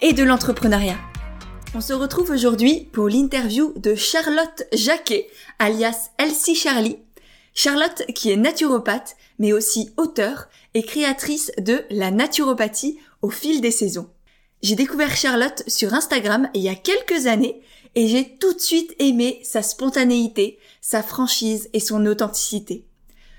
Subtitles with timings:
[0.00, 0.98] et de l'entrepreneuriat.
[1.74, 6.98] On se retrouve aujourd'hui pour l'interview de Charlotte Jacquet, alias Elsie Charlie.
[7.54, 13.70] Charlotte qui est naturopathe, mais aussi auteure et créatrice de la naturopathie au fil des
[13.70, 14.08] saisons.
[14.62, 17.60] J'ai découvert Charlotte sur Instagram il y a quelques années
[17.94, 22.86] et j'ai tout de suite aimé sa spontanéité, sa franchise et son authenticité.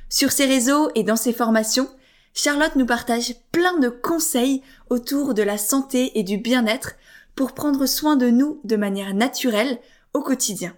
[0.10, 1.90] Sur ses réseaux et dans ses formations,
[2.34, 6.94] Charlotte nous partage plein de conseils autour de la santé et du bien-être
[7.36, 9.80] pour prendre soin de nous de manière naturelle
[10.14, 10.76] au quotidien.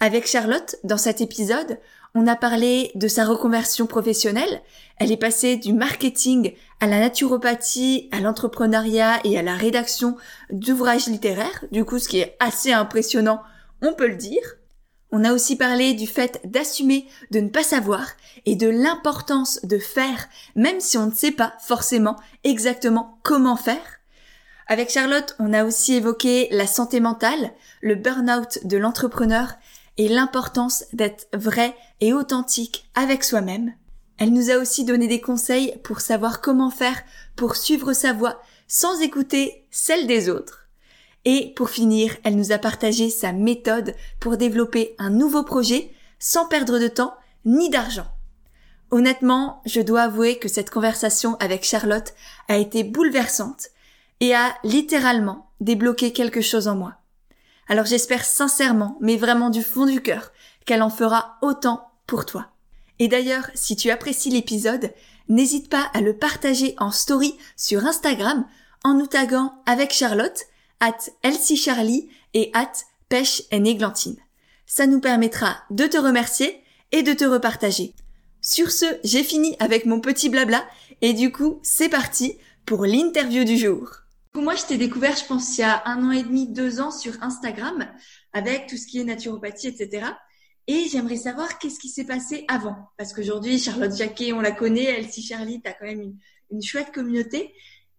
[0.00, 1.78] Avec Charlotte, dans cet épisode,
[2.14, 4.62] on a parlé de sa reconversion professionnelle.
[4.98, 10.16] Elle est passée du marketing à la naturopathie, à l'entrepreneuriat et à la rédaction
[10.50, 11.64] d'ouvrages littéraires.
[11.70, 13.42] Du coup, ce qui est assez impressionnant,
[13.82, 14.56] on peut le dire.
[15.12, 18.06] On a aussi parlé du fait d'assumer de ne pas savoir
[18.46, 24.00] et de l'importance de faire même si on ne sait pas forcément exactement comment faire.
[24.68, 29.54] Avec Charlotte, on a aussi évoqué la santé mentale, le burn-out de l'entrepreneur
[29.96, 33.74] et l'importance d'être vrai et authentique avec soi-même.
[34.18, 37.02] Elle nous a aussi donné des conseils pour savoir comment faire
[37.34, 40.59] pour suivre sa voie sans écouter celle des autres.
[41.24, 46.46] Et pour finir, elle nous a partagé sa méthode pour développer un nouveau projet sans
[46.46, 48.06] perdre de temps ni d'argent.
[48.90, 52.14] Honnêtement, je dois avouer que cette conversation avec Charlotte
[52.48, 53.68] a été bouleversante
[54.20, 56.94] et a littéralement débloqué quelque chose en moi.
[57.68, 60.32] Alors j'espère sincèrement, mais vraiment du fond du cœur,
[60.66, 62.48] qu'elle en fera autant pour toi.
[62.98, 64.92] Et d'ailleurs, si tu apprécies l'épisode,
[65.28, 68.44] n'hésite pas à le partager en story sur Instagram
[68.82, 70.46] en nous taguant avec Charlotte
[70.80, 72.72] at Elsie Charlie et at
[73.08, 74.16] Pêche et Néglantine.
[74.66, 77.94] Ça nous permettra de te remercier et de te repartager.
[78.40, 80.64] Sur ce, j'ai fini avec mon petit blabla
[81.02, 83.90] et du coup, c'est parti pour l'interview du jour.
[84.34, 86.92] Moi, je t'ai découvert, je pense, il y a un an et demi, deux ans
[86.92, 87.88] sur Instagram
[88.32, 90.06] avec tout ce qui est naturopathie, etc.
[90.68, 92.76] Et j'aimerais savoir qu'est-ce qui s'est passé avant.
[92.96, 96.14] Parce qu'aujourd'hui, Charlotte Jacquet, on la connaît, Elsie Charlie, t'as quand même
[96.52, 97.52] une chouette communauté.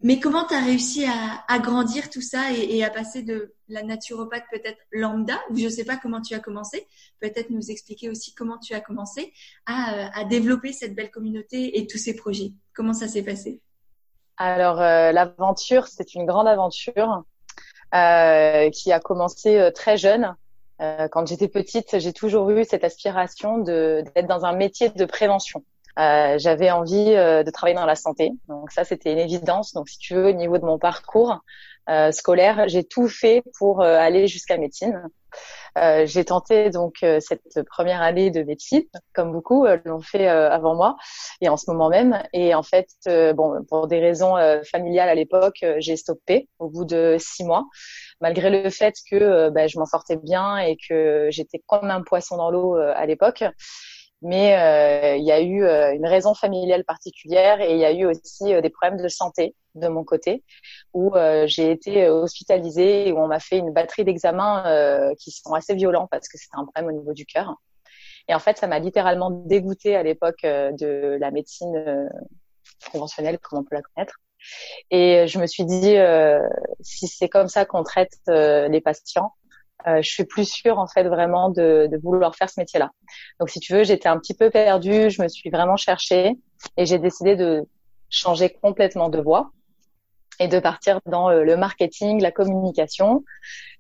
[0.04, 3.54] Mais comment tu as réussi à, à, grandir tout ça et, et, à passer de
[3.70, 6.88] la naturopathe peut-être lambda, ou je ne sais pas comment tu as commencé,
[7.20, 9.32] peut-être nous expliquer aussi comment tu as commencé
[9.66, 12.54] à, à, développer cette belle communauté et tous ces projets.
[12.74, 13.62] Comment ça s'est passé?
[14.38, 17.24] Alors euh, l'aventure, c'est une grande aventure
[17.94, 20.34] euh, qui a commencé euh, très jeune.
[20.82, 25.66] Euh, quand j'étais petite, j'ai toujours eu cette aspiration d'être dans un métier de prévention.
[26.00, 28.32] Euh, j'avais envie euh, de travailler dans la santé.
[28.48, 29.74] Donc ça, c'était une évidence.
[29.74, 31.42] Donc si tu veux, au niveau de mon parcours
[31.90, 35.04] euh, scolaire, j'ai tout fait pour euh, aller jusqu'à médecine.
[35.78, 40.98] Euh, j'ai tenté donc cette première année de médecine, comme beaucoup l'ont fait avant moi
[41.40, 42.22] et en ce moment même.
[42.34, 44.36] Et en fait, bon, pour des raisons
[44.70, 47.66] familiales à l'époque, j'ai stoppé au bout de six mois
[48.20, 52.36] malgré le fait que ben, je m'en sortais bien et que j'étais comme un poisson
[52.36, 53.46] dans l'eau à l'époque
[54.22, 57.92] mais euh, il y a eu euh, une raison familiale particulière et il y a
[57.92, 60.44] eu aussi euh, des problèmes de santé de mon côté
[60.94, 61.14] où
[61.46, 66.10] j'ai été hospitalisée et où on m'a fait une batterie d'examens qui sont assez violents
[66.12, 67.56] parce que c'était un problème au niveau du cœur.
[68.28, 72.10] Et en fait, ça m'a littéralement dégoûtée à l'époque de la médecine
[72.92, 74.18] conventionnelle, comme on peut la connaître.
[74.90, 75.96] Et je me suis dit,
[76.82, 79.41] si c'est comme ça qu'on traite les patients, euh,
[79.86, 82.92] je suis plus sûre en fait vraiment de, de vouloir faire ce métier-là.
[83.40, 86.38] Donc si tu veux, j'étais un petit peu perdue, je me suis vraiment cherchée
[86.78, 87.66] et j'ai décidé de
[88.10, 89.52] changer complètement de voie
[90.40, 93.24] et de partir dans euh, le marketing, la communication.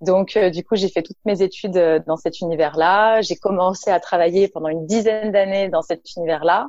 [0.01, 3.21] Donc euh, du coup, j'ai fait toutes mes études dans cet univers-là.
[3.21, 6.67] J'ai commencé à travailler pendant une dizaine d'années dans cet univers-là.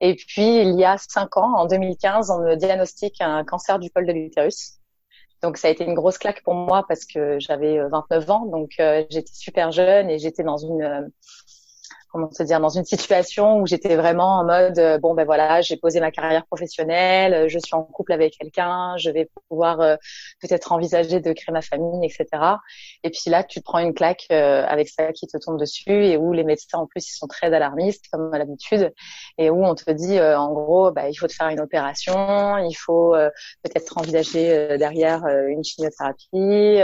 [0.00, 3.90] Et puis, il y a cinq ans, en 2015, on me diagnostique un cancer du
[3.90, 4.78] col de l'utérus.
[5.42, 8.46] Donc ça a été une grosse claque pour moi parce que j'avais 29 euh, ans,
[8.46, 11.02] donc euh, j'étais super jeune et j'étais dans une euh,
[12.16, 15.60] comment te dire dans une situation où j'étais vraiment en mode euh, bon ben voilà
[15.60, 19.82] j'ai posé ma carrière professionnelle euh, je suis en couple avec quelqu'un je vais pouvoir
[19.82, 19.96] euh,
[20.40, 22.42] peut-être envisager de créer ma famille etc
[23.04, 26.16] et puis là tu te prends une claque avec ça qui te tombe dessus et
[26.16, 28.94] où les médecins en plus ils sont très alarmistes comme à l'habitude
[29.36, 32.74] et où on te dit en gros bah, il faut te faire une opération il
[32.74, 33.14] faut
[33.62, 36.80] peut-être envisager derrière une chimiothérapie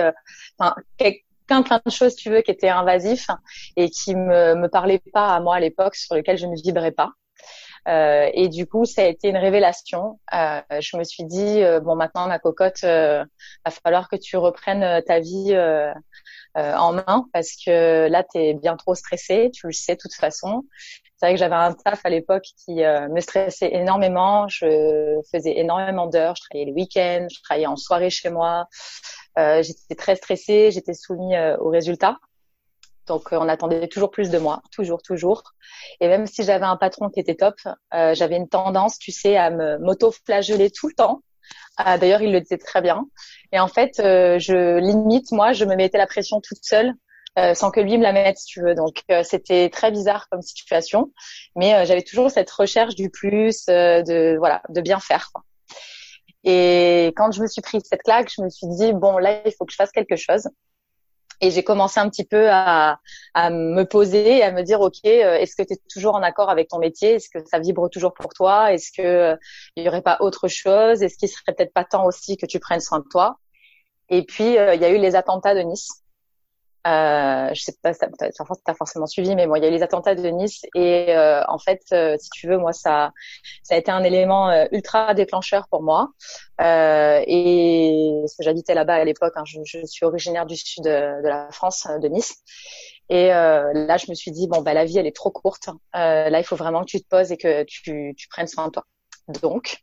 [0.59, 0.75] enfin
[1.61, 3.29] plein de choses tu veux qui étaient invasifs
[3.77, 6.93] et qui me me parlaient pas à moi à l'époque sur lesquels je ne vibrais
[6.93, 7.11] pas.
[7.89, 10.21] Euh, et du coup ça a été une révélation.
[10.35, 13.27] Euh, je me suis dit euh, bon maintenant ma cocotte va
[13.85, 15.57] falloir que tu reprennes ta vie
[16.55, 20.15] en main parce que là tu es bien trop stressée tu le sais de toute
[20.15, 20.65] façon.
[21.17, 24.49] C'est vrai que j'avais un taf à l'époque qui me stressait énormément.
[24.49, 26.35] Je faisais énormément d'heures.
[26.37, 28.67] Je travaillais les week-ends je travaillais en soirée chez moi
[29.39, 32.19] euh, j'étais très stressée, j'étais soumise euh, aux résultats.
[33.07, 35.43] Donc, euh, on attendait toujours plus de moi, toujours, toujours.
[36.01, 37.57] Et même si j'avais un patron qui était top,
[37.95, 41.23] euh, j'avais une tendance, tu sais, à me m'auto-flageller tout le temps.
[41.85, 43.07] Euh, D'ailleurs, il le disait très bien.
[43.53, 46.95] Et en fait, je limite, moi, je me mettais la pression toute seule,
[47.55, 48.75] sans que lui me la mette, si tu veux.
[48.75, 51.13] Donc, c'était très bizarre comme situation.
[51.57, 55.31] Mais j'avais toujours cette recherche du plus, de voilà, de bien faire.
[55.33, 55.43] Quoi.
[56.45, 59.53] Et quand je me suis pris cette claque, je me suis dit bon là il
[59.53, 60.49] faut que je fasse quelque chose.
[61.41, 63.01] Et j'ai commencé un petit peu à,
[63.35, 66.23] à me poser et à me dire ok euh, est-ce que tu es toujours en
[66.23, 67.15] accord avec ton métier?
[67.15, 68.73] Est-ce que ça vibre toujours pour toi?
[68.73, 69.37] Est-ce que euh,
[69.77, 71.03] il y aurait pas autre chose?
[71.03, 73.39] Est-ce qu'il serait peut-être pas temps aussi que tu prennes soin de toi?
[74.09, 76.02] Et puis euh, il y a eu les attentats de Nice.
[76.85, 78.03] Euh, je sais pas, tu
[78.67, 81.43] as forcément suivi, mais bon, il y a eu les attentats de Nice et euh,
[81.47, 83.13] en fait, euh, si tu veux, moi, ça,
[83.63, 86.09] ça a été un élément euh, ultra déclencheur pour moi.
[86.59, 91.29] et parce que j'habitais là-bas à l'époque, hein, je, suis originaire du sud de, de
[91.29, 92.35] la France, de Nice.
[93.09, 95.69] Et là, je me suis dit bon, bah la vie, elle est trop courte.
[95.95, 98.73] là, il faut vraiment que tu te poses et que tu, tu prennes soin de
[98.73, 98.85] toi.
[99.43, 99.79] Donc,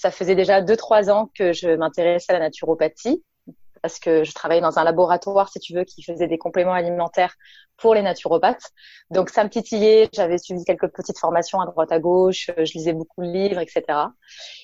[0.00, 3.22] ça faisait déjà deux trois ans que je m'intéressais à la naturopathie
[3.82, 7.34] parce que je travaillais dans un laboratoire, si tu veux, qui faisait des compléments alimentaires
[7.76, 8.70] pour les naturopathes.
[9.10, 12.72] Donc ça me titillait, j'avais suivi quelques petites formations à droite à gauche, euh, je
[12.74, 13.82] lisais beaucoup de livres, etc.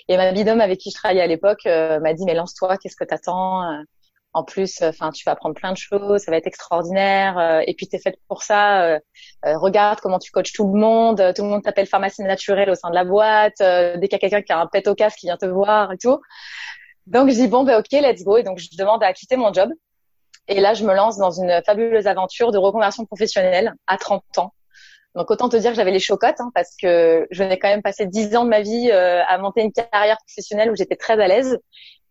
[0.09, 2.97] Et ma binôme avec qui je travaillais à l'époque euh, m'a dit mais lance-toi, qu'est-ce
[2.97, 3.83] que t'attends euh,
[4.35, 7.63] en plus, enfin, tu vas apprendre plein de choses, ça va être extraordinaire.
[7.67, 9.01] et puis, tu es faite pour ça.
[9.43, 11.33] regarde comment tu coaches tout le monde.
[11.35, 13.57] Tout le monde t'appelle pharmacie naturelle au sein de la boîte.
[13.59, 15.93] dès qu'il y a quelqu'un qui a un pet au casque qui vient te voir
[15.93, 16.21] et tout.
[17.09, 19.51] Donc je dis bon ben ok let's go et donc je demande à quitter mon
[19.51, 19.71] job
[20.47, 24.53] et là je me lance dans une fabuleuse aventure de reconversion professionnelle à 30 ans.
[25.15, 27.81] Donc autant te dire que j'avais les chocottes hein, parce que je venais quand même
[27.81, 31.19] passer 10 ans de ma vie euh, à monter une carrière professionnelle où j'étais très
[31.19, 31.59] à l'aise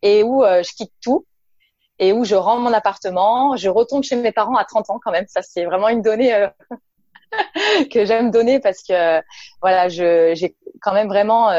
[0.01, 1.27] et où euh, je quitte tout
[1.99, 5.11] et où je rends mon appartement, je retourne chez mes parents à 30 ans quand
[5.11, 5.25] même.
[5.27, 6.47] Ça c'est vraiment une donnée euh,
[7.91, 9.21] que j'aime donner parce que
[9.61, 11.51] voilà, j'ai quand même vraiment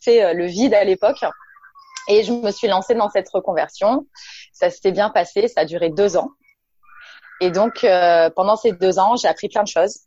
[0.00, 1.24] fait le vide à l'époque
[2.08, 4.06] et je me suis lancée dans cette reconversion.
[4.52, 6.30] Ça s'était bien passé, ça a duré deux ans.
[7.40, 10.00] Et donc, euh, pendant ces deux ans, j'ai appris plein de choses.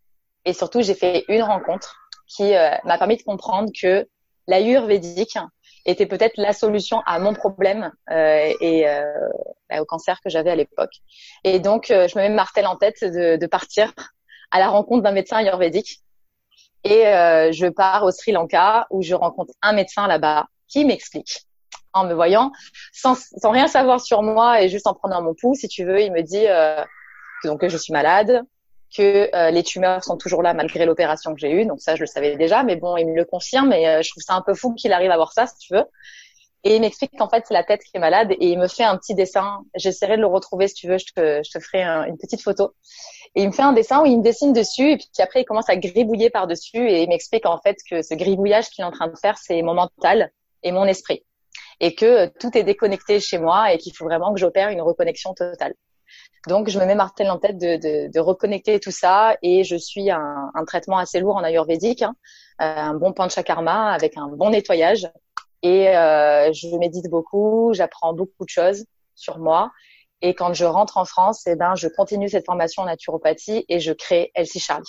[0.44, 1.96] Et surtout, j'ai fait une rencontre
[2.28, 4.08] qui euh, m'a permis de comprendre que
[4.48, 5.38] l'ayurvédique
[5.86, 8.86] était peut-être la solution à mon problème euh, et
[9.70, 10.94] bah, au cancer que j'avais à l'époque.
[11.44, 13.94] Et donc, je me mets martel en tête de, de partir
[14.52, 16.02] à la rencontre d'un médecin ayurvédique.
[16.84, 21.48] Et je pars au Sri Lanka où je rencontre un médecin là-bas qui m'explique
[21.94, 22.52] en me voyant,
[22.94, 26.02] sans, sans rien savoir sur moi et juste en prenant mon pouls, si tu veux,
[26.02, 26.84] il me dit euh,
[27.44, 28.44] que, donc que je suis malade,
[28.96, 31.66] que euh, les tumeurs sont toujours là malgré l'opération que j'ai eue.
[31.66, 34.10] Donc ça, je le savais déjà, mais bon, il me le confirme et euh, je
[34.12, 35.86] trouve ça un peu fou qu'il arrive à voir ça, si tu veux.
[36.64, 38.84] Et il m'explique qu'en fait, c'est la tête qui est malade et il me fait
[38.84, 39.62] un petit dessin.
[39.74, 42.76] J'essaierai de le retrouver si tu veux, je te, je te ferai une petite photo.
[43.34, 45.46] Et il me fait un dessin où il me dessine dessus et puis après, il
[45.46, 48.92] commence à gribouiller par-dessus et il m'explique en fait que ce gribouillage qu'il est en
[48.92, 50.32] train de faire, c'est mon mental
[50.62, 51.24] et mon esprit
[51.82, 55.34] et que tout est déconnecté chez moi et qu'il faut vraiment que j'opère une reconnexion
[55.34, 55.74] totale.
[56.48, 59.76] Donc, je me mets martel en tête de, de, de, reconnecter tout ça et je
[59.76, 62.16] suis un, un traitement assez lourd en ayurvédique, hein,
[62.62, 65.10] euh, un bon panchakarma avec un bon nettoyage
[65.64, 68.86] et euh, je médite beaucoup, j'apprends beaucoup de choses
[69.16, 69.72] sur moi
[70.22, 73.80] et quand je rentre en France, eh ben, je continue cette formation en naturopathie et
[73.80, 74.86] je crée Elsie Charlie.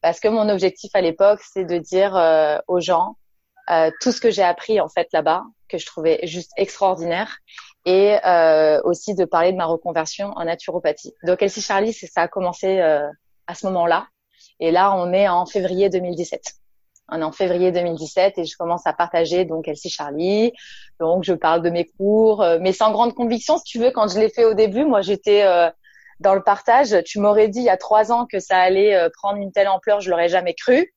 [0.00, 3.16] Parce que mon objectif à l'époque, c'est de dire euh, aux gens
[3.70, 7.38] euh, tout ce que j'ai appris en fait là-bas, que je trouvais juste extraordinaire,
[7.84, 11.14] et euh, aussi de parler de ma reconversion en naturopathie.
[11.24, 13.08] Donc Elsie Charlie, c'est ça a commencé euh,
[13.46, 14.06] à ce moment-là,
[14.60, 16.40] et là on est en février 2017.
[17.10, 20.52] On est en février 2017 et je commence à partager donc Elsie Charlie.
[21.00, 23.90] Donc je parle de mes cours, mais sans grande conviction, si tu veux.
[23.92, 25.42] Quand je l'ai fait au début, moi j'étais
[26.20, 26.96] dans le partage.
[27.04, 29.68] Tu m'aurais dit il y a trois ans que ça allait euh, prendre une telle
[29.68, 30.92] ampleur, je l'aurais jamais cru.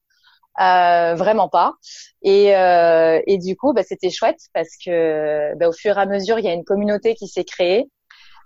[0.59, 1.73] Euh, vraiment pas.
[2.21, 6.05] Et, euh, et du coup, bah, c'était chouette parce que bah, au fur et à
[6.05, 7.89] mesure, il y a une communauté qui s'est créée,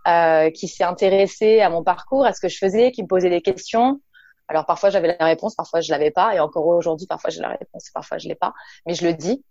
[0.08, 3.30] euh, qui s'est intéressée à mon parcours, à ce que je faisais, qui me posait
[3.30, 4.02] des questions.
[4.48, 7.50] Alors parfois j'avais la réponse, parfois je l'avais pas, et encore aujourd'hui, parfois j'ai la
[7.50, 8.54] réponse, parfois je l'ai pas,
[8.86, 9.44] mais je le dis.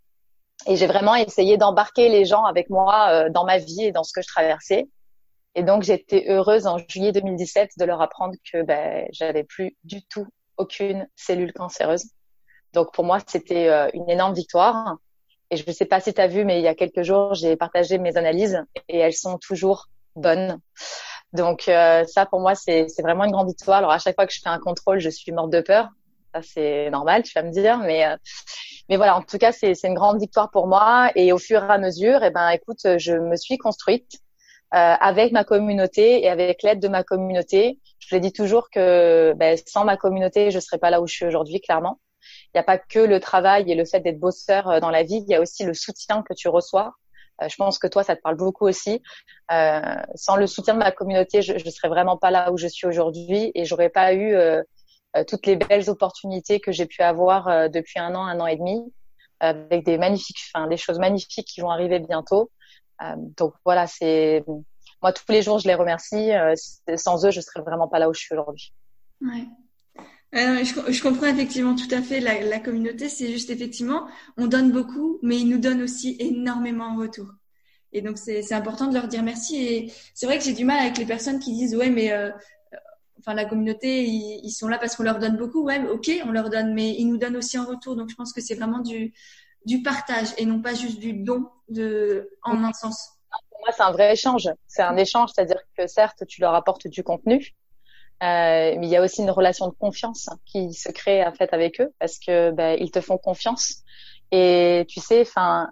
[0.68, 4.04] Et j'ai vraiment essayé d'embarquer les gens avec moi euh, dans ma vie et dans
[4.04, 4.88] ce que je traversais.
[5.56, 10.04] Et donc, j'étais heureuse en juillet 2017 de leur apprendre que ben, j'avais plus du
[10.06, 12.06] tout aucune cellule cancéreuse.
[12.74, 14.96] Donc, pour moi, c'était euh, une énorme victoire.
[15.50, 17.34] Et je ne sais pas si tu as vu, mais il y a quelques jours,
[17.34, 20.58] j'ai partagé mes analyses et elles sont toujours bonnes.
[21.32, 23.78] Donc, euh, ça, pour moi, c'est vraiment une grande victoire.
[23.78, 25.88] Alors, à chaque fois que je fais un contrôle, je suis morte de peur.
[26.34, 27.78] Ça, c'est normal, tu vas me dire.
[27.78, 28.16] Mais, euh,
[28.88, 31.10] mais voilà, en tout cas, c'est une grande victoire pour moi.
[31.14, 34.18] Et au fur et à mesure, eh ben, écoute, je me suis construite
[34.76, 37.78] avec ma communauté et avec l'aide de ma communauté.
[38.00, 41.14] Je l'ai dit toujours que ben, sans ma communauté, je serais pas là où je
[41.14, 42.00] suis aujourd'hui, clairement.
[42.54, 45.02] Il n'y a pas que le travail et le fait d'être bosseur euh, dans la
[45.02, 46.94] vie, il y a aussi le soutien que tu reçois.
[47.42, 49.02] Euh, je pense que toi, ça te parle beaucoup aussi.
[49.50, 49.80] Euh,
[50.14, 52.86] sans le soutien de ma communauté, je ne serais vraiment pas là où je suis
[52.86, 54.62] aujourd'hui et j'aurais pas eu euh,
[55.28, 58.82] toutes les belles opportunités que j'ai pu avoir depuis un an, un an et demi,
[59.40, 62.50] avec des magnifiques, enfin, des choses magnifiques qui vont arriver bientôt.
[63.02, 64.44] Euh, donc voilà, c'est
[65.02, 66.32] moi tous les jours je les remercie.
[66.32, 66.54] Euh,
[66.96, 68.72] sans eux, je serais vraiment pas là où je suis aujourd'hui.
[69.20, 69.44] Ouais.
[70.34, 73.08] Je, je, comprends effectivement tout à fait la, la communauté.
[73.08, 77.26] C'est juste effectivement, on donne beaucoup, mais ils nous donnent aussi énormément en retour.
[77.92, 79.56] Et donc c'est important de leur dire merci.
[79.64, 82.30] Et c'est vrai que j'ai du mal avec les personnes qui disent ouais mais euh,
[83.20, 85.62] enfin la communauté ils, ils sont là parce qu'on leur donne beaucoup.
[85.62, 87.94] Ouais ok on leur donne, mais ils nous donnent aussi en retour.
[87.94, 89.12] Donc je pense que c'est vraiment du
[89.64, 93.12] du partage et non pas juste du don de, en un sens.
[93.50, 94.48] Pour moi, c'est un vrai échange.
[94.66, 97.54] C'est un échange, c'est-à-dire que certes, tu leur apportes du contenu,
[98.20, 101.80] mais il y a aussi une relation de confiance qui se crée en fait avec
[101.80, 103.82] eux parce que ben, ils te font confiance.
[104.32, 105.70] Et tu sais, enfin,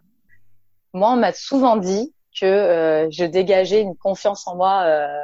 [0.92, 5.22] moi, on m'a souvent dit que euh, je dégageais une confiance en moi euh,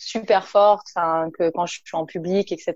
[0.00, 0.86] super forte,
[1.38, 2.74] que quand je suis en public, etc.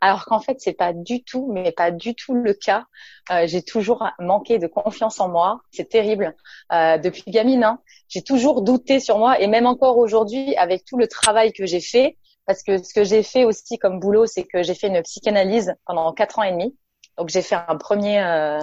[0.00, 2.86] Alors qu'en fait c'est pas du tout, mais pas du tout le cas.
[3.30, 5.60] Euh, j'ai toujours manqué de confiance en moi.
[5.72, 6.34] C'est terrible.
[6.72, 10.96] Euh, depuis gamine, hein, j'ai toujours douté sur moi et même encore aujourd'hui avec tout
[10.96, 14.44] le travail que j'ai fait, parce que ce que j'ai fait aussi comme boulot, c'est
[14.44, 16.76] que j'ai fait une psychanalyse pendant quatre ans et demi.
[17.18, 18.60] Donc j'ai fait un premier euh,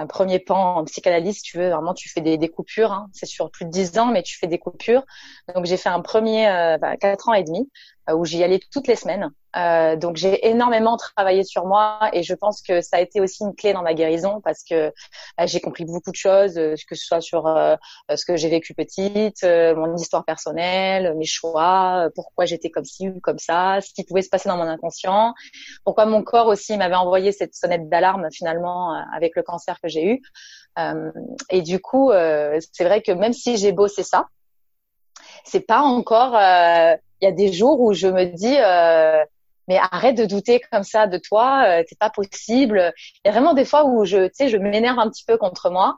[0.00, 2.90] un premier pan en psychanalyse, tu veux, vraiment, tu fais des, des coupures.
[2.90, 3.08] Hein.
[3.12, 5.04] C'est sur plus de dix ans, mais tu fais des coupures.
[5.54, 7.70] Donc, j'ai fait un premier euh, bah, quatre ans et demi
[8.08, 9.30] où j'y allais toutes les semaines.
[9.56, 13.42] Euh, donc j'ai énormément travaillé sur moi et je pense que ça a été aussi
[13.42, 14.92] une clé dans ma guérison parce que
[15.36, 17.74] bah, j'ai compris beaucoup de choses, euh, que ce soit sur euh,
[18.14, 23.20] ce que j'ai vécu petite, mon histoire personnelle, mes choix, pourquoi j'étais comme ci ou
[23.20, 25.34] comme ça, ce qui pouvait se passer dans mon inconscient,
[25.84, 30.04] pourquoi mon corps aussi m'avait envoyé cette sonnette d'alarme finalement avec le cancer que j'ai
[30.04, 30.22] eu.
[31.50, 34.26] et du coup, c'est vrai que même si j'ai bossé ça,
[35.44, 36.34] c'est pas encore.
[37.20, 38.56] Il y a des jours où je me dis
[39.70, 42.92] mais arrête de douter comme ça de toi, euh, c'est pas possible.
[43.24, 45.36] Il y a vraiment des fois où je, tu sais, je m'énerve un petit peu
[45.36, 45.96] contre moi.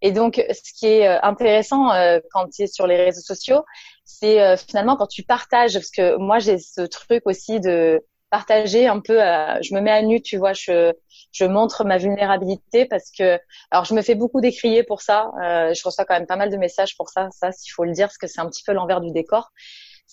[0.00, 3.64] Et donc, ce qui est euh, intéressant euh, quand tu es sur les réseaux sociaux,
[4.04, 8.88] c'est euh, finalement quand tu partages, parce que moi j'ai ce truc aussi de partager
[8.88, 9.18] un peu.
[9.62, 10.92] je me mets à nu, tu vois, je
[11.32, 13.38] je montre ma vulnérabilité parce que,
[13.70, 15.30] alors je me fais beaucoup décrier pour ça.
[15.38, 18.06] je reçois quand même pas mal de messages pour ça, ça, s'il faut le dire,
[18.06, 19.50] parce que c'est un petit peu l'envers du décor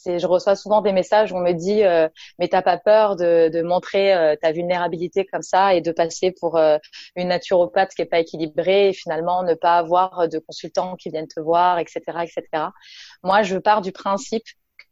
[0.06, 3.50] je reçois souvent des messages où on me dit euh, mais t'as pas peur de,
[3.50, 6.78] de montrer euh, ta vulnérabilité comme ça et de passer pour euh,
[7.16, 11.28] une naturopathe qui est pas équilibrée et finalement ne pas avoir de consultants qui viennent
[11.28, 12.68] te voir, etc., etc.
[13.24, 14.44] Moi, je pars du principe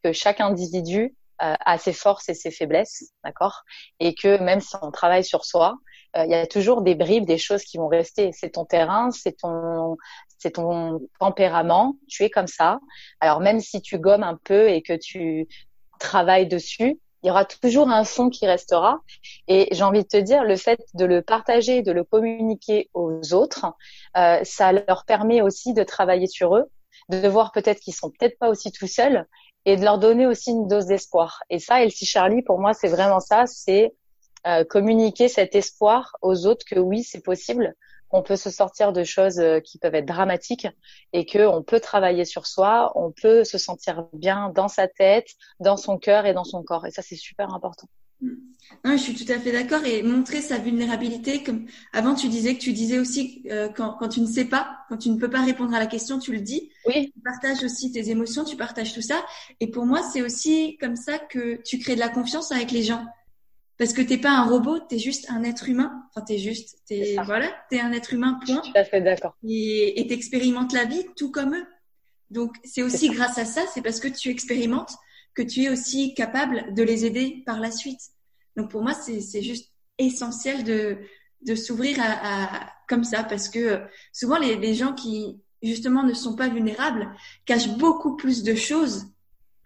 [0.04, 3.62] que chaque individu a ses forces et ses faiblesses, d'accord,
[4.00, 5.78] et que même si on travaille sur soi,
[6.16, 8.32] il y a toujours des bribes, des choses qui vont rester.
[8.32, 9.98] C'est ton terrain, c'est ton,
[10.38, 12.80] c'est ton tempérament, tu es comme ça.
[13.20, 15.48] Alors même si tu gommes un peu et que tu
[16.00, 19.02] travailles dessus, il y aura toujours un son qui restera.
[19.48, 23.34] Et j'ai envie de te dire, le fait de le partager, de le communiquer aux
[23.34, 23.66] autres,
[24.16, 26.66] euh, ça leur permet aussi de travailler sur eux,
[27.10, 29.26] de voir peut-être qu'ils sont peut-être pas aussi tout seuls
[29.66, 31.42] et de leur donner aussi une dose d'espoir.
[31.50, 33.94] Et ça, Elsie Charlie, pour moi, c'est vraiment ça, c'est
[34.46, 37.76] euh, communiquer cet espoir aux autres que oui, c'est possible
[38.10, 40.68] qu'on peut se sortir de choses euh, qui peuvent être dramatiques
[41.14, 45.28] et que on peut travailler sur soi, on peut se sentir bien dans sa tête,
[45.60, 46.86] dans son cœur et dans son corps.
[46.86, 47.88] Et ça, c'est super important.
[48.84, 52.56] Non, je suis tout à fait d'accord et montrer sa vulnérabilité comme avant tu disais
[52.56, 55.30] que tu disais aussi euh, quand, quand tu ne sais pas, quand tu ne peux
[55.30, 56.72] pas répondre à la question, tu le dis.
[56.88, 57.12] Oui.
[57.14, 59.24] Tu partages aussi tes émotions, tu partages tout ça
[59.60, 62.84] et pour moi c'est aussi comme ça que tu crées de la confiance avec les
[62.84, 63.06] gens
[63.78, 66.04] parce que t'es pas un robot, tu es juste un être humain.
[66.10, 68.58] Enfin t'es juste, t'es voilà, t'es un être humain point.
[68.58, 69.38] Je suis tout à fait d'accord.
[69.48, 71.66] Et t'expérimentes la vie tout comme eux.
[72.30, 74.94] Donc c'est aussi grâce à ça, c'est parce que tu expérimentes
[75.34, 78.02] que tu es aussi capable de les aider par la suite.
[78.56, 80.98] Donc pour moi, c'est juste essentiel de,
[81.44, 83.80] de s'ouvrir à, à, comme ça parce que euh,
[84.12, 87.10] souvent les, les, gens qui justement ne sont pas vulnérables
[87.46, 89.08] cachent beaucoup plus de choses,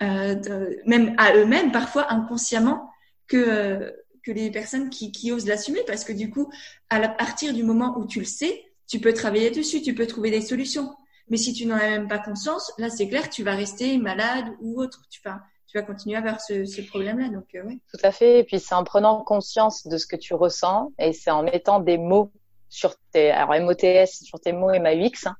[0.02, 2.90] euh, de, même à eux-mêmes parfois inconsciemment
[3.28, 3.92] que euh,
[4.24, 6.52] que les personnes qui, osent l'assumer parce que du coup
[6.90, 10.32] à partir du moment où tu le sais, tu peux travailler dessus, tu peux trouver
[10.32, 10.96] des solutions.
[11.30, 14.46] Mais si tu n'en as même pas conscience, là c'est clair, tu vas rester malade
[14.60, 15.04] ou autre.
[15.10, 17.30] Tu vas tu vas continuer à avoir ce, problème-là.
[17.30, 17.64] Donc, euh.
[17.64, 18.40] Tout à fait.
[18.40, 21.80] Et puis, c'est en prenant conscience de ce que tu ressens et c'est en mettant
[21.80, 22.30] des mots
[22.68, 25.36] sur tes, alors MOTS, sur tes mots et ma UX, hein,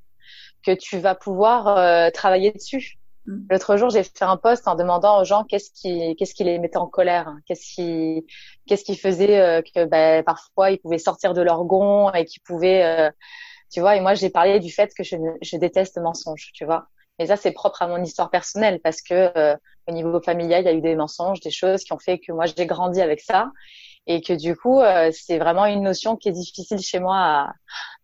[0.66, 2.98] que tu vas pouvoir euh, travailler dessus.
[3.32, 3.46] Mm.
[3.50, 6.60] L'autre jour, j'ai fait un post en demandant aux gens qu'est-ce qui, qu'est-ce qui les
[6.60, 7.40] mettait en colère, hein.
[7.46, 8.26] qu'est-ce qui,
[8.68, 12.42] qu'est-ce qui faisait euh, que ben, parfois ils pouvaient sortir de leur gond et qu'ils
[12.44, 13.12] pouvaient, euh,
[13.72, 13.96] tu vois.
[13.96, 16.88] Et moi, j'ai parlé du fait que je, je déteste mensonge, tu vois.
[17.20, 19.56] Et ça, c'est propre à mon histoire personnelle parce que euh,
[19.88, 22.32] au niveau familial, il y a eu des mensonges, des choses qui ont fait que
[22.32, 23.52] moi j'ai grandi avec ça
[24.08, 27.52] et que du coup, euh, c'est vraiment une notion qui est difficile chez moi.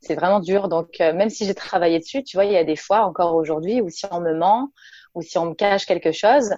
[0.02, 0.68] C'est vraiment dur.
[0.68, 3.36] Donc euh, même si j'ai travaillé dessus, tu vois, il y a des fois encore
[3.36, 4.70] aujourd'hui où si on me ment
[5.18, 6.52] ou si on me cache quelque chose,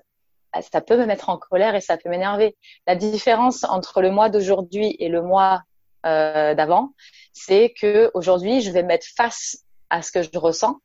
[0.54, 2.58] bah, ça peut me mettre en colère et ça peut m'énerver.
[2.86, 5.64] La différence entre le mois d'aujourd'hui et le mois
[6.04, 6.94] d'avant,
[7.34, 10.80] c'est que aujourd'hui, je vais mettre face à ce que je ressens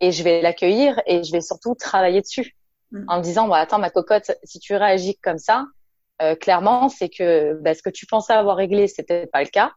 [0.00, 2.56] et je vais l'accueillir et je vais surtout travailler dessus
[2.92, 3.04] mm.
[3.08, 5.64] en me disant bon attends ma cocotte si tu réagis comme ça
[6.22, 9.48] euh, clairement c'est que bah, ce que tu pensais avoir réglé c'est peut-être pas le
[9.48, 9.72] cas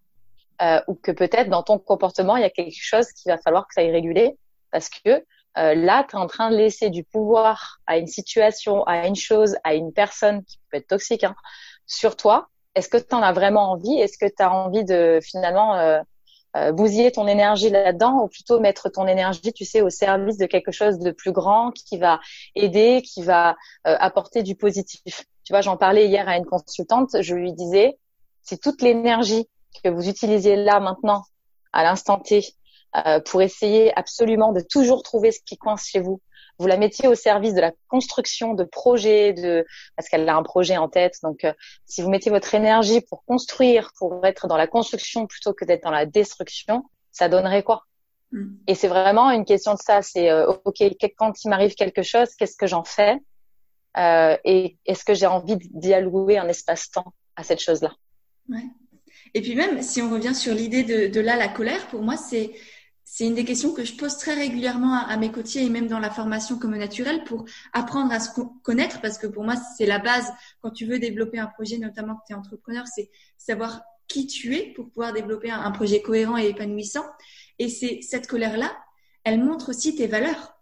[0.61, 3.67] euh, ou que peut-être dans ton comportement il y a quelque chose qu'il va falloir
[3.67, 4.37] que ça aille réguler
[4.71, 5.23] parce que
[5.57, 9.15] euh, là tu es en train de laisser du pouvoir à une situation à une
[9.15, 11.35] chose à une personne qui peut être toxique hein,
[11.85, 13.99] sur toi est-ce que tu en as vraiment envie?
[13.99, 15.99] Est-ce que tu as envie de finalement euh,
[16.55, 20.45] euh, bousiller ton énergie là-dedans ou plutôt mettre ton énergie, tu sais, au service de
[20.45, 22.19] quelque chose de plus grand qui va
[22.55, 23.51] aider, qui va
[23.87, 25.25] euh, apporter du positif?
[25.43, 27.97] Tu vois, j'en parlais hier à une consultante, je lui disais,
[28.43, 29.47] si toute l'énergie
[29.83, 31.23] que vous utilisiez là maintenant,
[31.73, 32.41] à l'instant T,
[32.95, 36.21] euh, pour essayer absolument de toujours trouver ce qui coince chez vous,
[36.59, 40.43] vous la mettiez au service de la construction de projets, de parce qu'elle a un
[40.43, 41.15] projet en tête.
[41.23, 41.53] Donc, euh,
[41.85, 45.83] si vous mettez votre énergie pour construire, pour être dans la construction plutôt que d'être
[45.83, 47.85] dans la destruction, ça donnerait quoi?
[48.31, 48.55] Mm.
[48.67, 50.01] Et c'est vraiment une question de ça.
[50.01, 50.83] C'est euh, ok,
[51.17, 53.17] quand il m'arrive quelque chose, qu'est-ce que j'en fais?
[53.97, 57.93] Euh, Et est-ce que j'ai envie d'y allouer un espace-temps à cette chose-là?
[58.49, 58.65] Ouais.
[59.33, 62.17] Et puis même, si on revient sur l'idée de, de là, la colère, pour moi,
[62.17, 62.51] c'est
[63.03, 65.99] c'est une des questions que je pose très régulièrement à, mes coachés et même dans
[65.99, 68.29] la formation comme naturel pour apprendre à se
[68.63, 72.15] connaître parce que pour moi, c'est la base quand tu veux développer un projet, notamment
[72.15, 76.37] que tu es entrepreneur, c'est savoir qui tu es pour pouvoir développer un, projet cohérent
[76.37, 77.05] et épanouissant.
[77.59, 78.75] Et c'est cette colère-là,
[79.23, 80.57] elle montre aussi tes valeurs.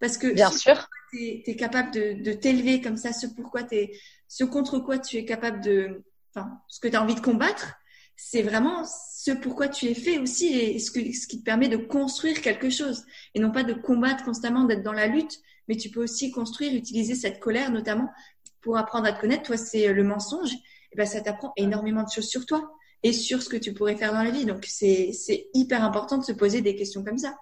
[0.00, 0.88] Parce que Bien sûr.
[1.12, 3.88] tu es, capable de, de t'élever comme ça, ce pourquoi tu
[4.28, 6.02] ce contre quoi tu es capable de,
[6.34, 7.74] enfin, ce que tu as envie de combattre,
[8.16, 12.40] c'est vraiment ce pourquoi tu es fait aussi et ce, qui te permet de construire
[12.40, 16.02] quelque chose et non pas de combattre constamment, d'être dans la lutte, mais tu peux
[16.02, 18.10] aussi construire, utiliser cette colère notamment
[18.60, 19.44] pour apprendre à te connaître.
[19.44, 20.52] Toi, c'est le mensonge.
[20.92, 22.72] Et ben, ça t'apprend énormément de choses sur toi
[23.02, 24.44] et sur ce que tu pourrais faire dans la vie.
[24.44, 25.12] Donc, c'est,
[25.54, 27.36] hyper important de se poser des questions comme ça.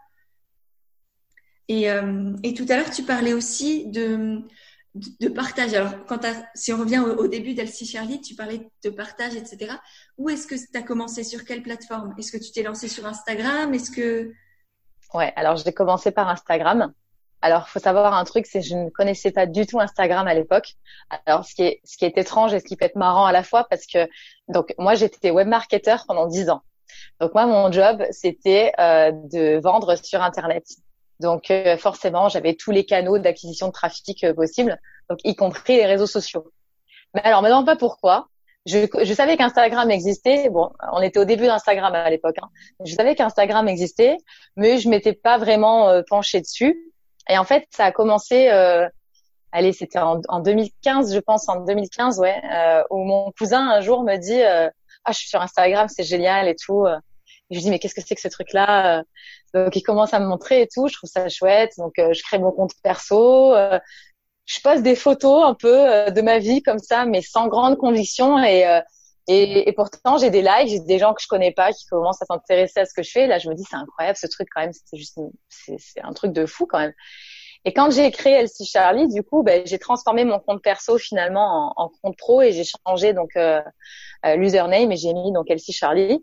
[1.69, 4.43] Et, euh, et tout à l'heure, tu parlais aussi de,
[4.95, 5.75] de partage.
[5.75, 6.21] Alors, quand
[6.55, 9.75] si on revient au, début d'Elsie Charlie, tu parlais de partage, etc.
[10.19, 11.25] Où est-ce que tu as commencé?
[11.25, 12.15] Sur quelle plateforme?
[12.19, 13.73] Est-ce que tu t'es lancé sur Instagram?
[13.75, 14.33] Est-ce que
[15.15, 16.93] Ouais, alors j'ai commencé par Instagram.
[17.43, 20.75] Alors, faut savoir un truc, c'est je ne connaissais pas du tout Instagram à l'époque.
[21.27, 23.33] Alors, ce qui est ce qui est étrange et ce qui peut être marrant à
[23.33, 24.09] la fois, parce que
[24.49, 26.63] donc moi j'étais webmarketer pendant dix ans.
[27.21, 30.65] Donc moi mon job c'était euh, de vendre sur Internet.
[31.21, 35.77] Donc euh, forcément, j'avais tous les canaux d'acquisition de trafic euh, possibles, donc y compris
[35.77, 36.51] les réseaux sociaux.
[37.15, 38.29] Mais alors, maintenant pas pourquoi.
[38.67, 40.49] Je, je savais qu'Instagram existait.
[40.51, 42.37] Bon, on était au début d'Instagram à l'époque.
[42.43, 42.49] Hein.
[42.85, 44.17] Je savais qu'Instagram existait,
[44.57, 46.79] mais je m'étais pas vraiment euh, penchée dessus.
[47.29, 48.51] Et en fait, ça a commencé.
[48.51, 48.87] Euh,
[49.53, 53.81] allez, c'était en, en, 2015, je pense, en 2015, ouais, euh, où mon cousin un
[53.81, 56.87] jour me dit ah, je suis sur Instagram, c'est génial et tout.
[57.51, 59.03] Je dis mais qu'est-ce que c'est que ce truc-là?
[59.55, 60.89] Donc il commence à me montrer et tout.
[60.89, 61.73] Je trouve ça chouette.
[61.79, 63.55] Donc euh, je crée mon compte perso.
[63.55, 63.79] Euh,
[64.47, 68.39] je poste des photos un peu de ma vie comme ça, mais sans grande conviction
[68.43, 68.81] et
[69.29, 72.21] et, et, pourtant, j'ai des likes, j'ai des gens que je connais pas qui commencent
[72.21, 73.29] à s'intéresser à ce que je fais.
[73.29, 74.73] Là, je me dis, c'est incroyable ce truc quand même.
[74.73, 76.93] C'est juste, c'est un truc de fou quand même.
[77.65, 81.73] Et quand j'ai créé Elsie Charlie, du coup, ben, j'ai transformé mon compte perso finalement
[81.77, 83.61] en, en compte pro et j'ai changé donc euh,
[84.27, 86.23] euh, l'username et j'ai mis donc Elsie Charlie.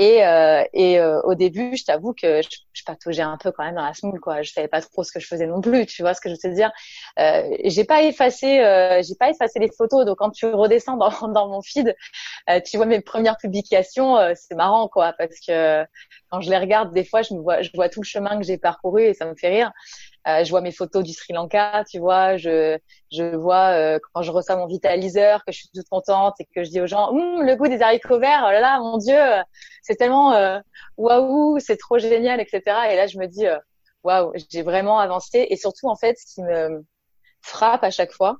[0.00, 3.64] Et, euh, et euh, au début, je t'avoue que je, je pataugeais un peu quand
[3.64, 4.42] même dans la smoule, quoi.
[4.42, 6.34] Je savais pas trop ce que je faisais non plus, tu vois ce que je
[6.34, 6.70] veux te dire.
[7.18, 10.04] Euh, j'ai pas effacé, euh, j'ai pas effacé les photos.
[10.06, 11.96] Donc quand tu redescends dans, dans mon feed,
[12.50, 15.84] euh, tu vois mes premières publications, c'est marrant, quoi, parce que
[16.30, 18.44] quand je les regarde, des fois, je me vois, je vois tout le chemin que
[18.44, 19.72] j'ai parcouru et ça me fait rire.
[20.26, 22.78] Euh, je vois mes photos du Sri Lanka, tu vois, je,
[23.12, 26.64] je vois euh, quand je reçois mon vitaliseur que je suis toute contente et que
[26.64, 29.18] je dis aux gens, hum, le goût des haricots verts, oh là là, mon Dieu,
[29.82, 30.58] c'est tellement euh,
[30.96, 32.62] waouh, c'est trop génial, etc.
[32.90, 33.46] Et là, je me dis,
[34.02, 35.46] waouh, j'ai vraiment avancé.
[35.50, 36.84] Et surtout, en fait, ce qui me
[37.40, 38.36] frappe à chaque fois,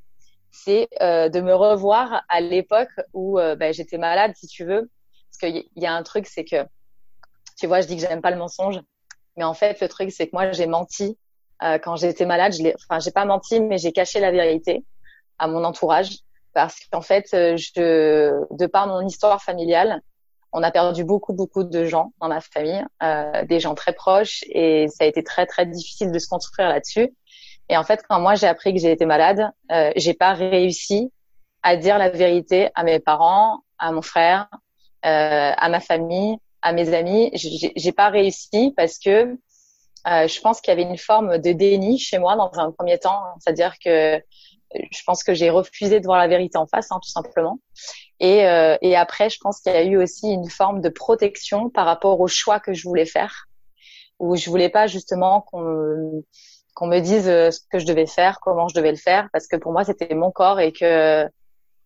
[0.50, 4.90] c'est de me revoir à l'époque où ben, j'étais malade, si tu veux.
[5.30, 6.66] Parce qu'il y a un truc, c'est que,
[7.58, 8.80] tu vois, je dis que j'aime pas le mensonge.
[9.36, 11.16] Mais en fait, le truc, c'est que moi, j'ai menti
[11.62, 14.84] euh, quand j'étais malade, je enfin, j'ai pas menti, mais j'ai caché la vérité
[15.38, 16.18] à mon entourage
[16.54, 20.02] parce qu'en fait, euh, je, de par mon histoire familiale,
[20.52, 24.44] on a perdu beaucoup, beaucoup de gens dans ma famille, euh, des gens très proches,
[24.48, 27.14] et ça a été très, très difficile de se construire là-dessus.
[27.68, 31.12] Et en fait, quand moi j'ai appris que j'ai été malade, euh, j'ai pas réussi
[31.62, 34.48] à dire la vérité à mes parents, à mon frère,
[35.04, 37.30] euh, à ma famille, à mes amis.
[37.34, 39.36] J'ai pas réussi parce que
[40.08, 42.98] euh, je pense qu'il y avait une forme de déni chez moi dans un premier
[42.98, 44.20] temps, c'est-à-dire que euh,
[44.72, 47.58] je pense que j'ai refusé de voir la vérité en face, hein, tout simplement.
[48.20, 51.70] Et, euh, et après, je pense qu'il y a eu aussi une forme de protection
[51.70, 53.46] par rapport au choix que je voulais faire,
[54.18, 56.24] où je voulais pas justement qu'on
[56.74, 59.56] qu'on me dise ce que je devais faire, comment je devais le faire, parce que
[59.56, 61.28] pour moi c'était mon corps et que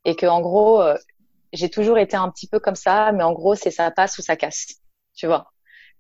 [0.05, 0.83] et que en gros
[1.55, 4.23] j'ai toujours été un petit peu comme ça, mais en gros c'est ça passe ou
[4.23, 4.67] ça casse,
[5.15, 5.52] tu vois.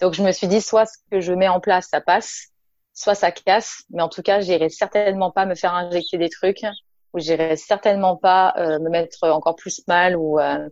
[0.03, 2.49] Donc je me suis dit soit ce que je mets en place ça passe,
[2.93, 6.65] soit ça casse, mais en tout cas j'irai certainement pas me faire injecter des trucs
[7.13, 10.69] ou j'irai certainement pas euh, me mettre encore plus mal ou euh,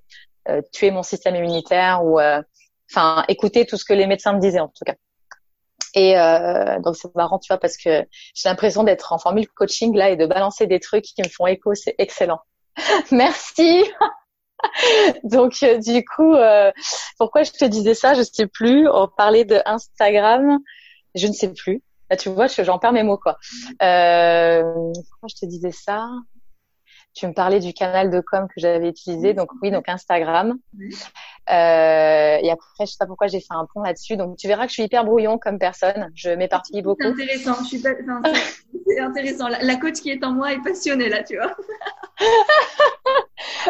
[0.48, 2.18] euh, tuer mon système immunitaire ou
[2.90, 4.96] enfin écouter tout ce que les médecins me disaient en tout cas.
[5.94, 6.14] Et
[6.82, 10.16] donc c'est marrant tu vois parce que j'ai l'impression d'être en formule coaching là et
[10.16, 12.40] de balancer des trucs qui me font écho, c'est excellent.
[13.12, 13.84] Merci.
[15.24, 16.70] Donc euh, du coup, euh,
[17.18, 18.88] pourquoi je te disais ça, je sais plus.
[18.88, 20.58] On parlait de Instagram,
[21.14, 21.82] je ne sais plus.
[22.10, 23.38] Là, tu vois, j'en perds mes mots quoi.
[23.82, 26.08] Euh, pourquoi je te disais ça?
[27.12, 30.56] Tu me parlais du canal de com que j'avais utilisé, donc oui, donc Instagram.
[31.50, 34.16] Euh, et après, je sais pas pourquoi j'ai fait un pont là-dessus.
[34.16, 36.12] Donc tu verras que je suis hyper brouillon comme personne.
[36.14, 37.02] Je m'éparpille beaucoup.
[37.02, 37.54] C'est intéressant.
[37.64, 37.90] Je suis pas...
[38.86, 39.48] c'est intéressant.
[39.48, 41.56] La, la coach qui est en moi est passionnée là, tu vois.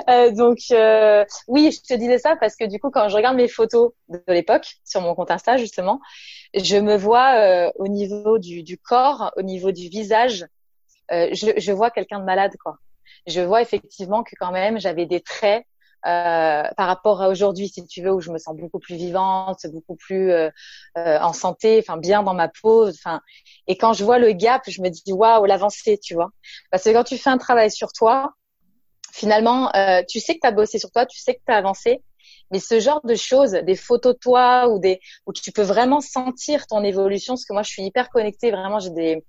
[0.08, 3.36] Euh, donc euh, oui, je te disais ça parce que du coup, quand je regarde
[3.36, 6.00] mes photos de l'époque sur mon compte Insta justement,
[6.54, 10.46] je me vois euh, au niveau du, du, corps, au niveau du visage,
[11.10, 12.76] je, je, vois quelqu'un de malade quoi.
[13.26, 15.64] Je vois effectivement que quand même j'avais des traits
[16.06, 19.66] euh, par rapport à aujourd'hui, si tu veux, où je me sens beaucoup plus vivante,
[19.66, 20.50] beaucoup plus euh,
[20.96, 22.88] en santé, enfin bien dans ma peau.
[22.88, 23.20] Enfin,
[23.66, 26.30] et quand je vois le gap, je me dis waouh, l'avancée, tu vois.
[26.70, 28.32] Parce que quand tu fais un travail sur toi,
[29.12, 31.56] finalement, euh, tu sais que tu as bossé sur toi, tu sais que tu as
[31.56, 32.02] avancé,
[32.50, 36.00] mais ce genre de choses, des photos de toi ou des où tu peux vraiment
[36.00, 39.24] sentir ton évolution, parce que moi je suis hyper connectée, vraiment j'ai des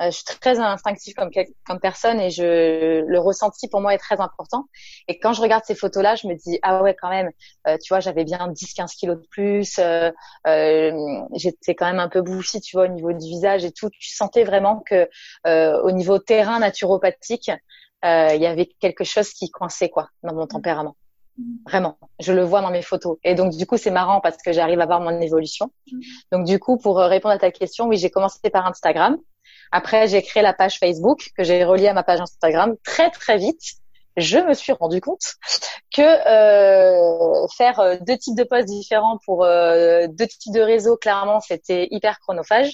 [0.00, 1.30] euh, je suis très instinctive comme
[1.64, 4.66] comme personne et je le ressenti pour moi est très important.
[5.08, 7.30] Et quand je regarde ces photos-là, je me dis ah ouais quand même,
[7.66, 10.10] euh, tu vois j'avais bien 10-15 kilos de plus, euh,
[10.46, 10.92] euh,
[11.34, 13.88] j'étais quand même un peu bouffi, tu vois au niveau du visage et tout.
[13.90, 15.08] Tu sentais vraiment que
[15.46, 17.50] euh, au niveau terrain naturopathique,
[18.34, 20.96] il y avait quelque chose qui coinçait quoi dans mon tempérament.
[21.66, 23.18] Vraiment, je le vois dans mes photos.
[23.22, 25.70] Et donc du coup, c'est marrant parce que j'arrive à voir mon évolution.
[26.32, 29.18] Donc du coup, pour euh, répondre à ta question, oui, j'ai commencé par Instagram.
[29.70, 33.36] Après, j'ai créé la page Facebook que j'ai reliée à ma page Instagram très très
[33.36, 33.60] vite.
[34.16, 35.34] Je me suis rendu compte
[35.94, 41.88] que euh, faire deux types de posts différents pour deux types de réseaux, clairement, c'était
[41.90, 42.72] hyper chronophage.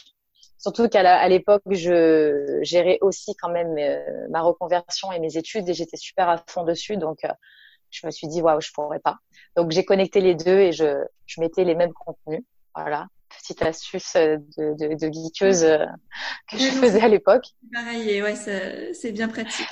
[0.63, 5.75] Surtout qu'à l'époque, je gérais aussi quand même euh, ma reconversion et mes études et
[5.75, 6.97] j'étais super à fond dessus.
[6.97, 7.33] Donc, euh,
[7.91, 9.17] je me suis dit, waouh, je pourrais pas.
[9.57, 12.45] Donc, j'ai connecté les deux et je, je mettais les mêmes contenus.
[12.77, 13.09] Voilà,
[13.41, 15.85] petite astuce de, de, de geekeuse euh,
[16.49, 17.45] que je faisais à l'époque.
[17.75, 19.67] Pareil, ouais, c'est bien pratique.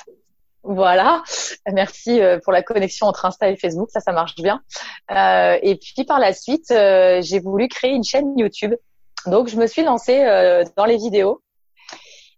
[0.63, 1.23] Voilà,
[1.71, 4.61] merci pour la connexion entre Insta et Facebook, ça, ça marche bien.
[5.09, 8.75] Euh, et puis par la suite, j'ai voulu créer une chaîne YouTube
[9.27, 11.41] donc je me suis lancée euh, dans les vidéos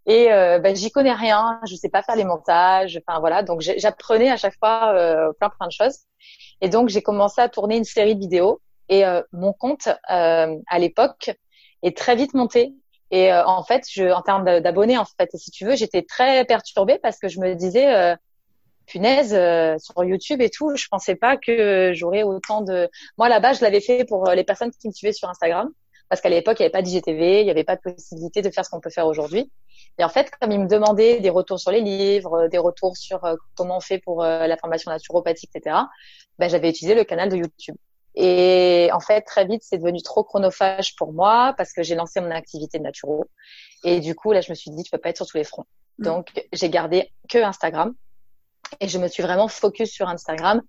[0.05, 3.43] Et euh, ben, j'y connais rien, je sais pas faire les montages, enfin voilà.
[3.43, 5.99] Donc j'apprenais à chaque fois euh, plein plein de choses.
[6.61, 8.61] Et donc j'ai commencé à tourner une série de vidéos.
[8.89, 11.31] Et euh, mon compte à l'époque
[11.83, 12.73] est très vite monté.
[13.11, 16.97] Et en fait, je, en termes d'abonnés, en fait, si tu veux, j'étais très perturbée
[16.97, 18.15] parce que je me disais,
[18.87, 19.29] punaise,
[19.79, 22.89] sur YouTube et tout, je pensais pas que j'aurais autant de.
[23.17, 25.69] Moi là-bas, je l'avais fait pour les personnes qui me suivaient sur Instagram
[26.13, 28.51] parce qu'à l'époque, il n'y avait pas d'IGTV, il n'y avait pas de possibilité de
[28.51, 29.51] faire ce qu'on peut faire aujourd'hui.
[29.97, 33.25] Et en fait, comme ils me demandaient des retours sur les livres, des retours sur
[33.25, 35.75] euh, comment on fait pour euh, la formation naturopathique, etc.,
[36.37, 37.75] ben, j'avais utilisé le canal de YouTube.
[38.13, 42.21] Et en fait, très vite, c'est devenu trop chronophage pour moi parce que j'ai lancé
[42.21, 43.25] mon activité de naturo.
[43.83, 45.43] Et du coup, là, je me suis dit, tu peux pas être sur tous les
[45.43, 45.65] fronts.
[45.97, 46.03] Mm.
[46.03, 47.95] Donc, j'ai gardé que Instagram.
[48.79, 50.61] Et je me suis vraiment focus sur Instagram.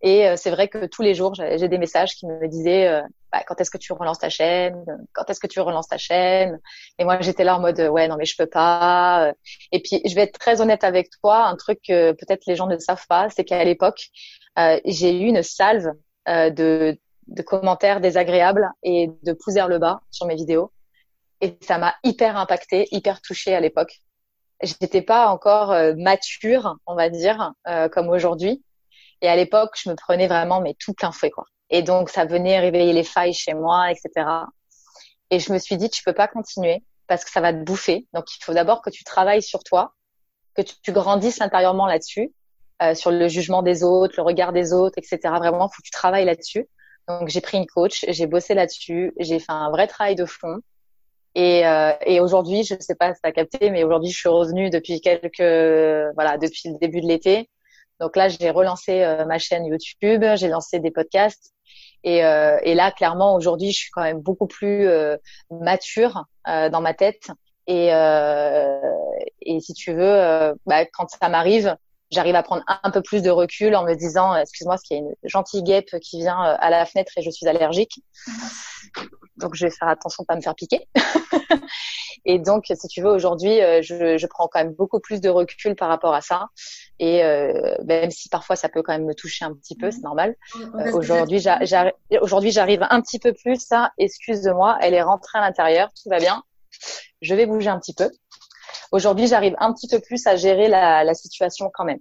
[0.00, 3.02] Et euh, c'est vrai que tous les jours, j'ai des messages qui me disaient
[3.32, 4.84] bah, quand est-ce que tu relances ta chaîne?
[5.12, 6.60] Quand est-ce que tu relances ta chaîne?
[6.98, 9.32] Et moi, j'étais là en mode ouais, non mais je peux pas.
[9.72, 12.66] Et puis, je vais être très honnête avec toi, un truc que peut-être les gens
[12.66, 14.08] ne savent pas, c'est qu'à l'époque,
[14.58, 15.92] euh, j'ai eu une salve
[16.26, 20.72] de, de commentaires désagréables et de pouces le bas sur mes vidéos.
[21.40, 24.00] Et ça m'a hyper impacté, hyper touchée à l'époque.
[24.62, 27.52] J'étais pas encore mature, on va dire,
[27.92, 28.64] comme aujourd'hui.
[29.22, 31.44] Et à l'époque, je me prenais vraiment mais tout plein fouet quoi.
[31.70, 34.28] Et donc ça venait réveiller les failles chez moi, etc.
[35.30, 38.06] Et je me suis dit tu peux pas continuer parce que ça va te bouffer.
[38.12, 39.94] Donc il faut d'abord que tu travailles sur toi,
[40.54, 42.32] que tu, grandisses intérieurement là-dessus,
[42.82, 45.18] euh, sur le jugement des autres, le regard des autres, etc.
[45.38, 46.68] Vraiment, faut que tu travailles là-dessus.
[47.08, 50.60] Donc j'ai pris une coach, j'ai bossé là-dessus, j'ai fait un vrai travail de fond.
[51.34, 54.28] Et, euh, et aujourd'hui, je sais pas si tu as capté, mais aujourd'hui, je suis
[54.28, 57.50] revenue depuis quelques, voilà, depuis le début de l'été.
[58.00, 61.52] Donc là, j'ai relancé euh, ma chaîne YouTube, j'ai lancé des podcasts.
[62.06, 65.16] Et, euh, et là, clairement, aujourd'hui, je suis quand même beaucoup plus euh,
[65.50, 67.32] mature dans ma tête.
[67.66, 71.76] Et, et si tu veux, bah, quand ça m'arrive,
[72.12, 75.00] j'arrive à prendre un peu plus de recul en me disant, excuse-moi, ce qu'il y
[75.00, 78.00] a une gentille guêpe qui vient à la fenêtre et je suis allergique.
[79.38, 80.88] Donc, je vais faire attention de pas me faire piquer.
[82.24, 85.74] et donc, si tu veux, aujourd'hui, je, je prends quand même beaucoup plus de recul
[85.76, 86.48] par rapport à ça.
[86.98, 90.02] Et euh, même si parfois ça peut quand même me toucher un petit peu, c'est
[90.02, 90.34] normal.
[90.56, 91.44] Euh, aujourd'hui,
[92.20, 93.60] aujourd'hui, j'arrive un petit peu plus.
[93.60, 96.42] Ça, excuse-moi, elle est rentrée à l'intérieur, tout va bien.
[97.20, 98.10] Je vais bouger un petit peu.
[98.92, 101.98] Aujourd'hui, j'arrive un petit peu plus à gérer la, la situation quand même.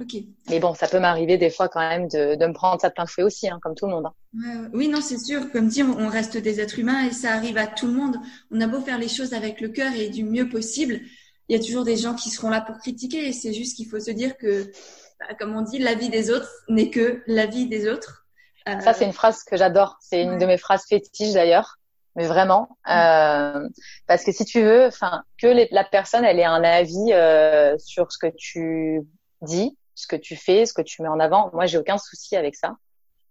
[0.00, 0.22] Ok.
[0.48, 2.94] Mais bon, ça peut m'arriver des fois quand même de, de me prendre ça de
[2.94, 4.06] plein fouet aussi, hein, comme tout le monde.
[4.06, 4.70] Hein.
[4.72, 5.50] oui, non, c'est sûr.
[5.50, 8.16] Comme dire, on reste des êtres humains et ça arrive à tout le monde.
[8.52, 11.00] On a beau faire les choses avec le cœur et du mieux possible,
[11.48, 13.26] il y a toujours des gens qui seront là pour critiquer.
[13.26, 14.70] Et c'est juste qu'il faut se dire que,
[15.18, 18.26] bah, comme on dit, la vie des autres n'est que la vie des autres.
[18.68, 19.96] Euh, Ça, c'est une phrase que j'adore.
[20.00, 21.76] C'est une de mes phrases fétiches d'ailleurs.
[22.16, 23.68] Mais vraiment, euh,
[24.08, 28.10] parce que si tu veux, enfin, que la personne, elle ait un avis euh, sur
[28.10, 29.06] ce que tu
[29.40, 31.50] dis, ce que tu fais, ce que tu mets en avant.
[31.52, 32.76] Moi, j'ai aucun souci avec ça.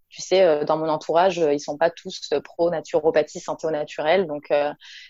[0.10, 4.28] Tu sais, euh, dans mon entourage, ils sont pas tous pro naturopathie, santé au naturel.
[4.28, 4.54] Donc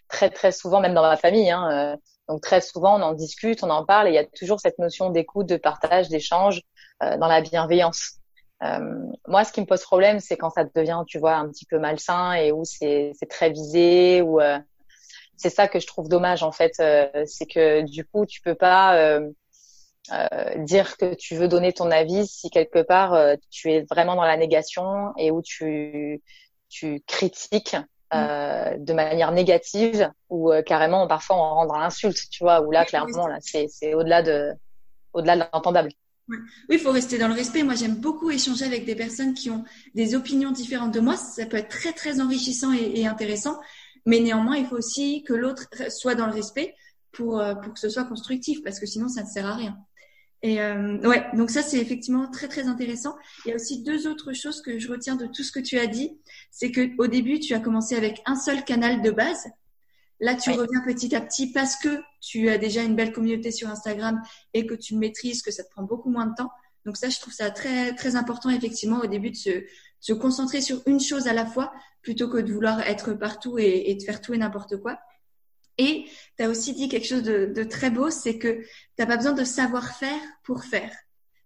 [0.07, 3.69] très très souvent, même dans ma famille, hein, donc très souvent, on en discute, on
[3.69, 6.61] en parle, et il y a toujours cette notion d'écoute, de partage, d'échange
[7.03, 8.15] euh, dans la bienveillance.
[8.63, 8.79] Euh,
[9.27, 11.79] moi, ce qui me pose problème, c'est quand ça devient, tu vois, un petit peu
[11.79, 14.59] malsain et où c'est très visé, ou euh,
[15.37, 18.55] c'est ça que je trouve dommage en fait, euh, c'est que du coup, tu peux
[18.55, 19.19] pas
[20.11, 23.17] euh, dire que tu veux donner ton avis si quelque part
[23.49, 26.21] tu es vraiment dans la négation et où tu
[26.69, 27.75] tu critiques
[28.13, 28.17] Mm.
[28.17, 32.71] euh, de manière négative ou euh, carrément parfois on rentre dans l'insulte, tu vois, où
[32.71, 34.53] là clairement là c'est c'est au-delà de
[35.13, 35.89] au-delà de l'entendable.
[36.29, 36.37] Oui,
[36.71, 37.63] il faut rester dans le respect.
[37.63, 39.63] Moi, j'aime beaucoup échanger avec des personnes qui ont
[39.95, 41.15] des opinions différentes de moi.
[41.15, 43.57] Ça peut être très, très enrichissant et, et intéressant.
[44.05, 46.75] Mais néanmoins, il faut aussi que l'autre soit dans le respect
[47.13, 49.77] pour, euh, pour que ce soit constructif, parce que sinon, ça ne sert à rien.
[50.43, 53.15] Et euh, ouais, donc ça c'est effectivement très très intéressant.
[53.45, 55.79] Il y a aussi deux autres choses que je retiens de tout ce que tu
[55.79, 56.19] as dit,
[56.51, 59.45] c'est que au début tu as commencé avec un seul canal de base.
[60.19, 63.67] Là tu reviens petit à petit parce que tu as déjà une belle communauté sur
[63.67, 64.21] Instagram
[64.53, 66.51] et que tu maîtrises, que ça te prend beaucoup moins de temps.
[66.85, 69.63] Donc ça je trouve ça très très important effectivement au début de se,
[69.99, 71.73] se concentrer sur une chose à la fois
[72.03, 74.99] plutôt que de vouloir être partout et, et de faire tout et n'importe quoi.
[75.77, 76.05] Et
[76.37, 78.67] tu as aussi dit quelque chose de, très beau, c'est que tu
[78.99, 80.91] n'as pas besoin de savoir-faire pour faire.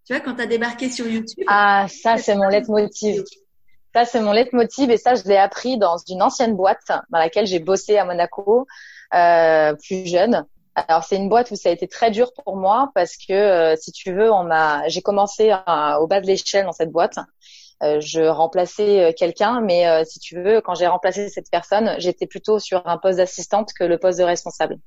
[0.06, 1.46] Tu vois, quand tu as débarqué sur YouTube.
[1.48, 3.24] Ah, ça, c'est mon leitmotiv.
[3.94, 7.46] Ça, c'est mon leitmotiv et ça, je l'ai appris dans une ancienne boîte dans laquelle
[7.46, 8.66] j'ai bossé à Monaco,
[9.14, 10.46] euh, plus jeune.
[10.76, 13.76] Alors, c'est une boîte où ça a été très dur pour moi parce que, euh,
[13.76, 15.54] si tu veux, on m'a, j'ai commencé
[16.00, 17.20] au bas de l'échelle dans cette boîte.
[17.84, 21.96] Euh, je remplaçais euh, quelqu'un, mais euh, si tu veux, quand j'ai remplacé cette personne,
[21.98, 24.78] j'étais plutôt sur un poste d'assistante que le poste de responsable.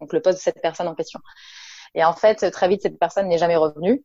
[0.00, 1.20] donc le poste de cette personne en question.
[1.94, 4.02] Et en fait, très vite, cette personne n'est jamais revenue.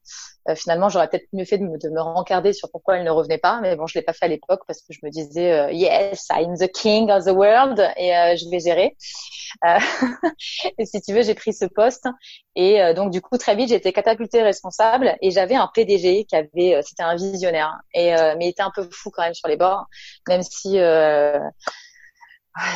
[0.50, 3.12] Euh, finalement, j'aurais peut-être mieux fait de me, de me, rencarder sur pourquoi elle ne
[3.12, 5.52] revenait pas, mais bon, je l'ai pas fait à l'époque parce que je me disais
[5.52, 8.96] euh, yes, I'm the king of the world et euh, je vais gérer.
[9.66, 9.80] Euh,
[10.78, 12.08] et si tu veux, j'ai pris ce poste
[12.56, 16.82] et donc du coup très vite, j'étais catapultée responsable et j'avais un PDG qui avait,
[16.84, 19.86] c'était un visionnaire et mais il était un peu fou quand même sur les bords,
[20.28, 20.80] même si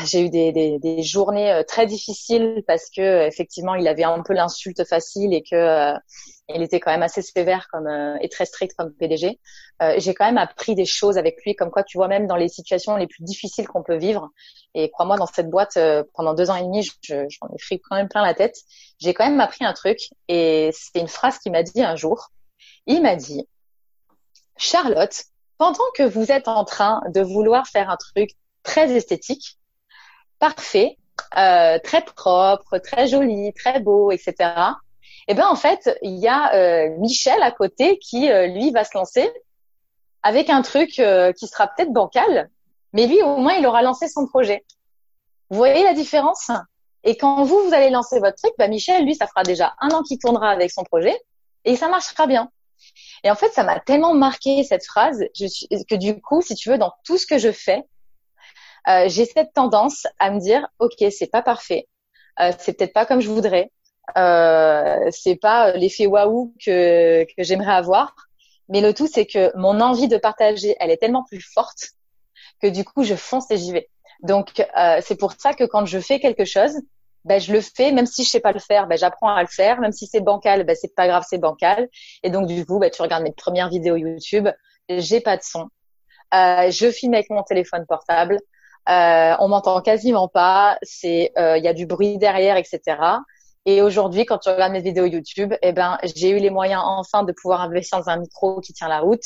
[0.05, 4.21] j'ai eu des, des, des, journées euh, très difficiles parce que effectivement il avait un
[4.21, 5.97] peu l'insulte facile et que euh,
[6.49, 9.39] il était quand même assez sévère comme euh, et très strict comme PDG.
[9.97, 12.49] j'ai quand même appris des choses avec lui, comme quoi tu vois même dans les
[12.49, 14.29] situations les plus difficiles qu'on peut vivre.
[14.75, 15.79] Et crois-moi dans cette boîte
[16.13, 18.57] pendant deux ans et demi, j'en ai pris quand même plein la tête.
[18.99, 22.29] J'ai quand même appris un truc et c'est une phrase qu'il m'a dit un jour.
[22.85, 23.47] Il m'a dit
[24.57, 25.23] Charlotte,
[25.57, 28.31] pendant que vous êtes en train de vouloir faire un truc
[28.63, 29.57] très esthétique,
[30.41, 30.97] parfait,
[31.37, 34.33] euh, très propre, très joli, très beau, etc.
[35.27, 38.71] Et eh ben en fait, il y a euh, Michel à côté qui euh, lui
[38.71, 39.31] va se lancer
[40.23, 42.49] avec un truc qui sera peut-être bancal,
[42.93, 44.65] mais lui au moins il aura lancé son projet.
[45.49, 46.51] Vous voyez la différence?
[47.03, 49.89] Et quand vous vous allez lancer votre truc, bah Michel lui ça fera déjà un
[49.89, 51.19] an qu'il tournera avec son projet
[51.65, 52.51] et ça marchera bien.
[53.23, 56.77] Et en fait, ça m'a tellement marqué cette phrase que du coup, si tu veux,
[56.77, 57.83] dans tout ce que je fais,
[58.87, 61.87] euh, j'ai cette tendance à me dire, ok, c'est pas parfait,
[62.39, 63.71] euh, c'est peut-être pas comme je voudrais,
[64.17, 68.15] euh, c'est pas l'effet waouh que que j'aimerais avoir,
[68.69, 71.91] mais le tout c'est que mon envie de partager, elle est tellement plus forte
[72.61, 73.89] que du coup je fonce et j'y vais.
[74.23, 76.73] Donc euh, c'est pour ça que quand je fais quelque chose,
[77.25, 79.47] ben, je le fais, même si je sais pas le faire, ben, j'apprends à le
[79.47, 79.79] faire.
[79.79, 81.87] Même si c'est bancal, ben, c'est pas grave, c'est bancal.
[82.23, 84.47] Et donc du coup, ben, tu regardes mes premières vidéos YouTube,
[84.89, 85.69] j'ai pas de son,
[86.33, 88.37] euh, je filme avec mon téléphone portable.
[88.89, 90.77] Euh, on m'entend quasiment pas.
[90.81, 92.97] C'est, euh, il y a du bruit derrière, etc.
[93.65, 97.23] Et aujourd'hui, quand tu regardes mes vidéos YouTube, eh ben, j'ai eu les moyens enfin
[97.23, 99.21] de pouvoir investir dans un micro qui tient la route.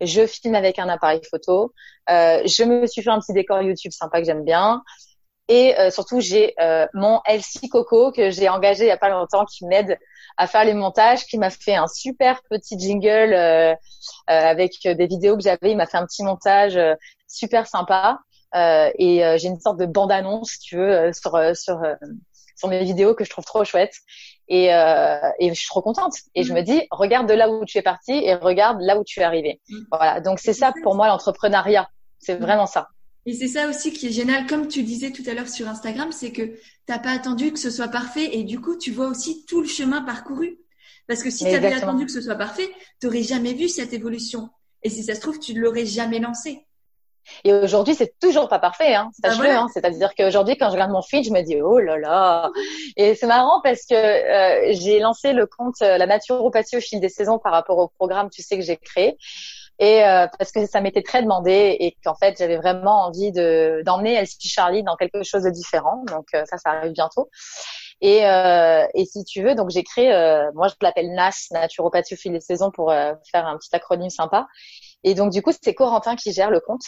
[0.00, 1.72] Je filme avec un appareil photo.
[2.10, 4.82] Euh, je me suis fait un petit décor YouTube sympa que j'aime bien.
[5.48, 9.08] Et euh, surtout, j'ai euh, mon LC Coco que j'ai engagé il y a pas
[9.10, 9.96] longtemps qui m'aide
[10.36, 13.74] à faire les montages, qui m'a fait un super petit jingle euh,
[14.26, 15.70] avec des vidéos que j'avais.
[15.70, 16.78] Il m'a fait un petit montage
[17.28, 18.18] super sympa.
[18.56, 21.82] Euh, et euh, j'ai une sorte de bande-annonce, si tu veux, euh, sur sur
[22.56, 23.94] sur mes vidéos que je trouve trop chouette.
[24.48, 26.14] Et, et je suis trop contente.
[26.34, 26.56] Et je mm.
[26.56, 29.24] me dis, regarde de là où tu es parti et regarde là où tu es
[29.24, 29.60] arrivé.
[29.68, 29.76] Mm.
[29.90, 30.20] Voilà.
[30.20, 31.88] Donc c'est ça pour moi l'entrepreneuriat.
[32.20, 32.42] C'est mm.
[32.42, 32.88] vraiment ça.
[33.26, 36.12] Et c'est ça aussi qui est génial, comme tu disais tout à l'heure sur Instagram,
[36.12, 36.54] c'est que
[36.86, 39.66] t'as pas attendu que ce soit parfait et du coup tu vois aussi tout le
[39.66, 40.60] chemin parcouru.
[41.08, 43.92] Parce que si tu avais attendu que ce soit parfait, tu n'aurais jamais vu cette
[43.92, 44.48] évolution.
[44.84, 46.64] Et si ça se trouve, tu ne l'aurais jamais lancé.
[47.44, 49.10] Et aujourd'hui, c'est toujours pas parfait, hein.
[49.22, 49.30] Ah.
[49.30, 49.66] Hein.
[49.72, 52.50] C'est-à-dire qu'aujourd'hui, quand je regarde mon feed, je me dis oh là là.
[52.96, 57.00] Et c'est marrant parce que euh, j'ai lancé le compte euh, la naturopathie au fil
[57.00, 59.16] des saisons par rapport au programme, tu sais que j'ai créé.
[59.78, 63.82] Et euh, parce que ça m'était très demandé et qu'en fait j'avais vraiment envie de
[63.84, 66.02] d'emmener Elsie Charlie dans quelque chose de différent.
[66.06, 67.28] Donc ça, ça arrive bientôt.
[68.00, 70.08] Et, et si tu veux, donc j'ai créé,
[70.54, 74.46] moi je l'appelle NAS, naturopathie au fil des saisons, pour faire un petit acronyme sympa.
[75.04, 76.82] Et donc, du coup, c'est Corentin qui gère le compte.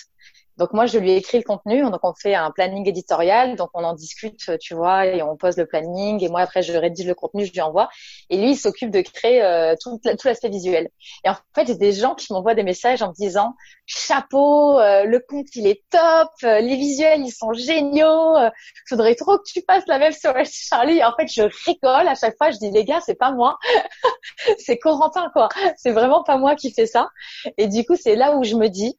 [0.58, 1.82] Donc moi, je lui ai écrit le contenu.
[1.82, 3.56] Donc on fait un planning éditorial.
[3.56, 6.22] Donc on en discute, tu vois, et on pose le planning.
[6.22, 7.88] Et moi après, je rédige le contenu, je lui envoie.
[8.28, 10.88] Et lui, il s'occupe de créer euh, tout, l'aspect visuel.
[11.24, 13.54] Et en fait, j'ai des gens qui m'envoient des messages en me disant
[13.86, 18.36] chapeau, euh, le compte il est top, euh, les visuels ils sont géniaux.
[18.36, 18.50] Euh,
[18.88, 21.02] faudrait trop que tu passes la même sur Charlie.
[21.04, 22.50] En fait, je rigole à chaque fois.
[22.50, 23.58] Je dis les gars, c'est pas moi,
[24.58, 25.48] c'est Corentin quoi.
[25.76, 27.08] C'est vraiment pas moi qui fais ça.
[27.56, 28.98] Et du coup, c'est là où je me dis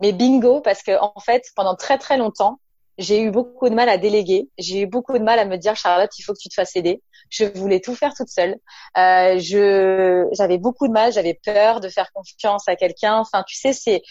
[0.00, 2.60] mais bingo, parce que en fait, pendant très très longtemps,
[2.98, 4.48] j'ai eu beaucoup de mal à déléguer.
[4.58, 6.76] J'ai eu beaucoup de mal à me dire Charlotte, il faut que tu te fasses
[6.76, 7.02] aider.
[7.30, 8.56] Je voulais tout faire toute seule.
[8.98, 13.16] Euh, je j'avais beaucoup de mal, j'avais peur de faire confiance à quelqu'un.
[13.18, 14.02] Enfin, tu sais, c'est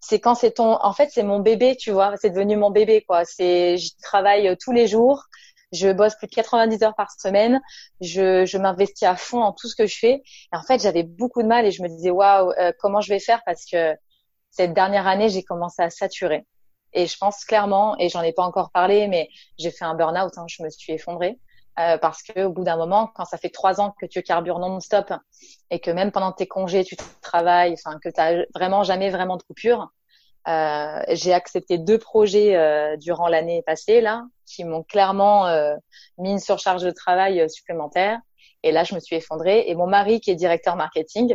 [0.00, 3.02] c'est quand c'est ton en fait, c'est mon bébé, tu vois, c'est devenu mon bébé
[3.02, 3.24] quoi.
[3.24, 5.24] C'est je travaille tous les jours.
[5.72, 7.60] Je bosse plus de 90 heures par semaine.
[8.00, 10.22] Je, je m'investis à fond dans tout ce que je fais.
[10.52, 13.08] Et en fait, j'avais beaucoup de mal et je me disais waouh, euh, comment je
[13.08, 13.42] vais faire?
[13.46, 13.94] Parce que
[14.52, 16.46] cette dernière année, j'ai commencé à saturer.
[16.92, 20.32] Et je pense clairement, et j'en ai pas encore parlé, mais j'ai fait un burn-out,
[20.36, 21.40] hein, je me suis effondrée.
[21.80, 24.58] Euh, parce que au bout d'un moment, quand ça fait trois ans que tu carbures
[24.58, 25.10] non-stop
[25.70, 29.42] et que même pendant tes congés tu travailles, enfin que tu vraiment jamais vraiment de
[29.42, 29.90] coupure,
[30.48, 35.74] euh, j'ai accepté deux projets euh, durant l'année passée là qui m'ont clairement euh,
[36.18, 38.18] mis une surcharge de travail euh, supplémentaire.
[38.62, 39.64] Et là, je me suis effondrée.
[39.68, 41.34] Et mon mari, qui est directeur marketing,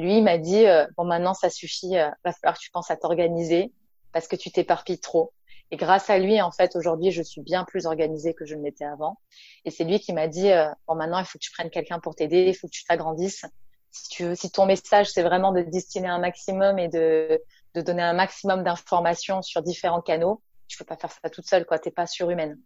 [0.00, 2.96] lui, m'a dit euh, bon maintenant ça suffit, euh, va falloir que tu penses à
[2.96, 3.72] t'organiser
[4.12, 5.32] parce que tu t'éparpilles trop.
[5.72, 8.64] Et grâce à lui, en fait, aujourd'hui, je suis bien plus organisée que je ne
[8.64, 9.18] l'étais avant.
[9.64, 12.00] Et c'est lui qui m'a dit, euh, bon, maintenant, il faut que tu prennes quelqu'un
[12.00, 13.44] pour t'aider, il faut que tu t'agrandisses.
[13.92, 17.40] Si tu veux, si ton message, c'est vraiment de destiner un maximum et de,
[17.74, 21.64] de donner un maximum d'informations sur différents canaux, tu peux pas faire ça toute seule,
[21.64, 21.78] quoi.
[21.78, 22.58] T'es pas surhumaine.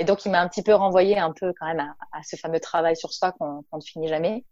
[0.00, 2.60] Et donc, il m'a un petit peu renvoyé un peu quand même à ce fameux
[2.60, 4.44] travail sur soi qu'on ne finit jamais.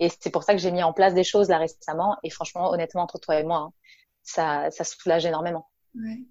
[0.00, 2.16] Et c'est pour ça que j'ai mis en place des choses là récemment.
[2.22, 3.72] Et franchement, honnêtement, entre toi et moi, hein,
[4.22, 5.68] ça, ça soulage énormément.
[5.94, 6.22] Ouais.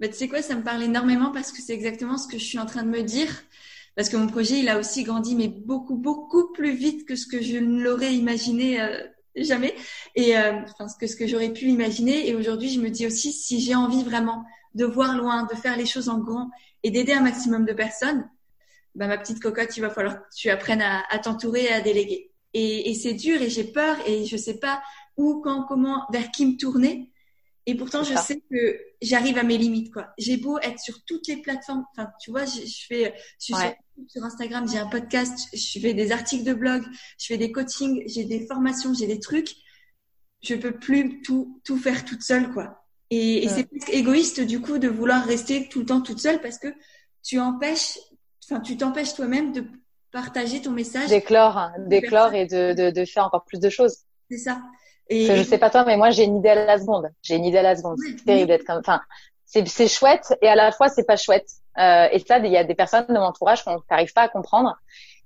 [0.00, 2.44] Bah, tu sais quoi, ça me parle énormément parce que c'est exactement ce que je
[2.44, 3.28] suis en train de me dire.
[3.94, 7.26] Parce que mon projet, il a aussi grandi, mais beaucoup, beaucoup plus vite que ce
[7.26, 9.06] que je ne l'aurais imaginé euh,
[9.36, 9.74] jamais.
[10.16, 12.28] Et euh, enfin, que, ce que j'aurais pu imaginer.
[12.28, 14.44] Et aujourd'hui, je me dis aussi, si j'ai envie vraiment
[14.74, 16.50] de voir loin, de faire les choses en grand
[16.82, 18.28] et d'aider un maximum de personnes,
[18.94, 22.31] bah, ma petite cocotte, il va falloir que tu apprennes à t'entourer et à déléguer.
[22.54, 24.82] Et, et c'est dur et j'ai peur et je sais pas
[25.16, 27.10] où, quand, comment, vers qui me tourner.
[27.66, 30.08] Et pourtant, je sais que j'arrive à mes limites, quoi.
[30.18, 31.84] J'ai beau être sur toutes les plateformes.
[31.92, 33.72] Enfin, tu vois, je, je fais, je suis sur,
[34.08, 36.82] sur, Instagram, j'ai un podcast, je fais des articles de blog,
[37.18, 39.54] je fais des coachings, j'ai des formations, j'ai des trucs.
[40.42, 42.84] Je peux plus tout, tout faire toute seule, quoi.
[43.10, 46.58] Et, et c'est égoïste, du coup, de vouloir rester tout le temps toute seule parce
[46.58, 46.68] que
[47.22, 47.98] tu empêches,
[48.44, 49.64] enfin, tu t'empêches toi-même de
[50.12, 51.08] partager ton message.
[51.08, 53.98] D'éclore, hein, d'éclore et de, de, de faire encore plus de choses.
[54.30, 54.60] C'est ça.
[55.08, 55.36] Et...
[55.36, 57.08] je sais pas toi, mais moi j'ai une idée à la seconde.
[57.22, 57.98] J'ai une idée à la seconde.
[57.98, 58.78] c'est terrible d'être comme.
[58.78, 59.00] Enfin,
[59.46, 61.48] c'est chouette et à la fois c'est pas chouette.
[61.78, 64.28] Euh, et ça, il y a des personnes de mon entourage qu'on n'arrive pas à
[64.28, 64.76] comprendre.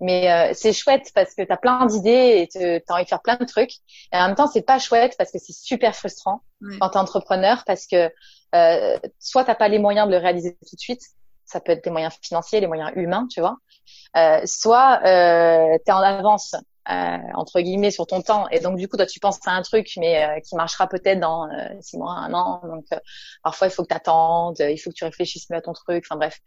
[0.01, 3.09] Mais euh, c'est chouette parce que tu as plein d'idées et tu as envie de
[3.09, 3.72] faire plein de trucs.
[4.12, 6.43] Et en même temps, c'est pas chouette parce que c'est super frustrant
[6.80, 8.11] quand t'es entrepreneur parce que
[8.55, 11.03] euh, soit t'as pas les moyens de le réaliser tout de suite.
[11.47, 13.57] Ça peut être des moyens financiers, les moyens humains, tu vois.
[14.17, 16.55] Euh, soit euh, tu es en avance
[16.91, 19.63] euh, entre guillemets sur ton temps et donc du coup toi tu penses à un
[19.63, 22.99] truc mais euh, qui marchera peut-être dans euh, six mois un an donc euh,
[23.43, 26.05] parfois il faut que tu attendes il faut que tu réfléchisses mieux à ton truc
[26.09, 26.39] enfin bref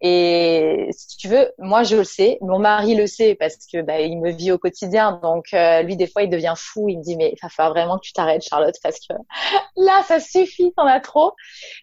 [0.00, 2.38] et si tu veux moi je le sais.
[2.40, 5.20] Mon mari le sait parce que bah, il me vit au quotidien.
[5.22, 5.46] Donc
[5.84, 6.88] lui des fois il devient fou.
[6.88, 9.14] Il me dit mais il va falloir vraiment que tu t'arrêtes Charlotte parce que
[9.76, 10.72] là ça suffit.
[10.76, 11.32] T'en as trop.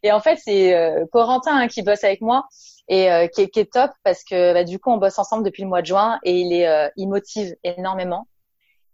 [0.04, 0.76] Et en fait c'est
[1.12, 2.48] Corentin hein, qui bosse avec moi
[2.92, 5.44] et euh, qui, est, qui, est, top parce que bah, du coup on bosse ensemble
[5.44, 8.28] depuis le mois de juin et il est euh, il motive énormément.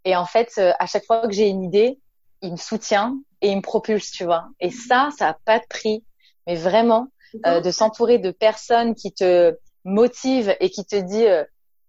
[0.06, 2.00] Et en fait euh, à chaque fois que j'ai une idée
[2.44, 4.50] il me soutient et il me propulse tu vois.
[4.60, 6.06] Et ça ça a pas de prix.
[6.46, 7.08] Mais vraiment
[7.46, 11.26] euh, de s'entourer de personnes qui te motivent et qui te dit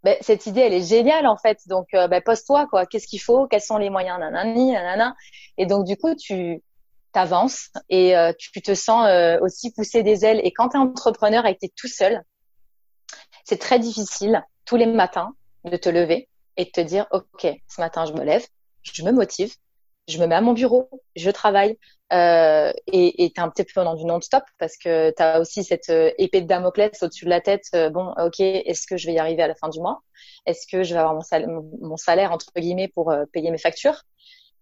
[0.05, 1.59] bah, cette idée elle est géniale en fait.
[1.67, 2.87] Donc bah, pose-toi quoi.
[2.87, 3.47] Qu'est-ce qu'il faut?
[3.47, 4.19] Quels sont les moyens?
[4.19, 5.15] Nanani nanana.
[5.57, 6.63] Et donc du coup tu
[7.13, 10.41] t'avances et euh, tu te sens euh, aussi pousser des ailes.
[10.45, 12.23] Et quand tu es entrepreneur et que tu es tout seul,
[13.45, 15.33] c'est très difficile tous les matins
[15.65, 18.47] de te lever et de te dire, OK, ce matin, je me lève,
[18.83, 19.55] je me motive,
[20.09, 21.79] je me mets à mon bureau, je travaille.
[22.13, 25.63] Euh, et tu es un petit peu dans du non-stop parce que tu as aussi
[25.63, 27.67] cette euh, épée de Damoclès au-dessus de la tête.
[27.93, 30.03] bon, OK, est-ce que je vais y arriver à la fin du mois?
[30.47, 34.05] Est-ce que je vais avoir mon salaire, mon salaire entre guillemets, pour payer mes factures?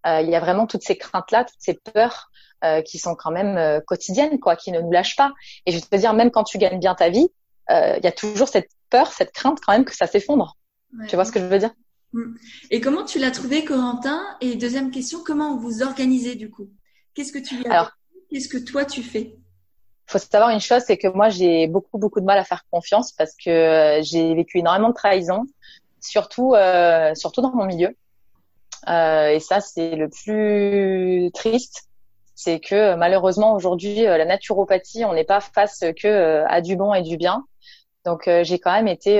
[0.05, 2.29] Il y a vraiment toutes ces craintes-là, toutes ces peurs
[2.63, 5.31] euh, qui sont quand même euh, quotidiennes, quoi, qui ne nous lâchent pas.
[5.67, 7.29] Et je veux dire, même quand tu gagnes bien ta vie,
[7.69, 10.57] euh, il y a toujours cette peur, cette crainte quand même que ça s'effondre.
[10.97, 11.05] Ouais.
[11.05, 11.69] Tu vois ce que je veux dire?
[12.71, 14.21] Et comment tu l'as trouvé, Corentin?
[14.41, 16.69] Et deuxième question, comment vous organisez du coup?
[17.13, 17.91] Qu'est-ce que tu lui as
[18.29, 19.35] Qu'est-ce que toi tu fais?
[20.09, 23.11] faut savoir une chose, c'est que moi j'ai beaucoup beaucoup de mal à faire confiance
[23.11, 25.45] parce que j'ai vécu énormément de trahison,
[25.99, 27.93] surtout euh, surtout dans mon milieu.
[28.87, 31.87] Euh, et ça c'est le plus triste
[32.37, 36.75] c'est que malheureusement aujourd'hui euh, la naturopathie, on n'est pas face que euh, à du
[36.75, 37.43] bon et du bien.
[38.05, 39.19] Donc euh, j'ai quand même été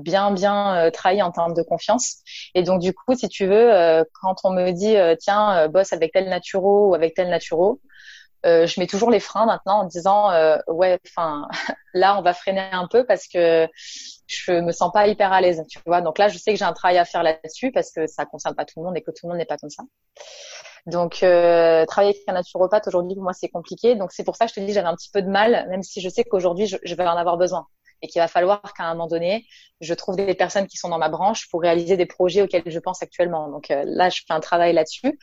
[0.00, 2.18] bien bien trahi en termes de confiance.
[2.54, 6.28] Et donc du coup, si tu veux, quand on me dit tiens bosse avec tel
[6.28, 7.80] naturo ou avec tel naturo,
[8.44, 10.30] je mets toujours les freins maintenant en disant
[10.68, 11.48] ouais enfin
[11.94, 13.68] là on va freiner un peu parce que
[14.26, 16.64] je me sens pas hyper à l'aise tu vois donc là je sais que j'ai
[16.64, 19.10] un travail à faire là-dessus parce que ça concerne pas tout le monde et que
[19.10, 19.82] tout le monde n'est pas comme ça
[20.86, 23.94] donc, euh, travailler avec un naturopathe aujourd'hui pour moi c'est compliqué.
[23.94, 25.82] Donc c'est pour ça que je te dis j'avais un petit peu de mal, même
[25.82, 27.66] si je sais qu'aujourd'hui je, vais en avoir besoin
[28.02, 29.46] et qu'il va falloir qu'à un moment donné
[29.80, 32.78] je trouve des personnes qui sont dans ma branche pour réaliser des projets auxquels je
[32.78, 33.48] pense actuellement.
[33.48, 35.18] Donc euh, là je fais un travail là-dessus.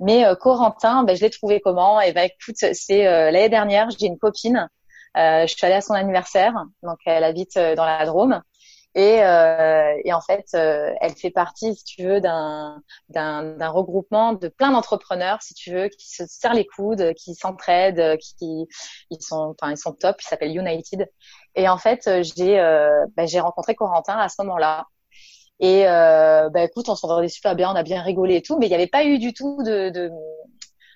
[0.00, 2.00] Mais euh, Corentin, ben, je l'ai trouvé comment?
[2.00, 4.68] Et eh ben écoute, c'est euh, l'année dernière, j'ai une copine.
[5.14, 8.42] je suis allée à son anniversaire, donc elle habite dans la Drôme.
[8.94, 14.34] Et, euh, et, en fait, euh, elle fait partie, si tu veux, d'un d'un regroupement
[14.34, 18.66] de plein d'entrepreneurs, si tu veux, qui se serrent les coudes, qui s'entraident, qui
[19.10, 20.16] ils sont, enfin ils sont top.
[20.20, 21.08] Ils s'appellent United.
[21.54, 24.86] Et en fait, j'ai euh, bah, rencontré Corentin à ce moment-là.
[25.60, 28.66] Et euh, bah, écoute, on s'entendait super bien, on a bien rigolé et tout, mais
[28.66, 30.10] il n'y avait pas eu du tout de, de,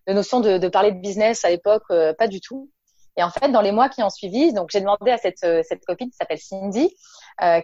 [0.06, 2.70] de notion de, de, parler de business à l'époque, euh, pas du tout.
[3.16, 5.84] Et en fait, dans les mois qui ont suivi, donc j'ai demandé à cette, cette
[5.86, 6.94] copine qui s'appelle Cindy,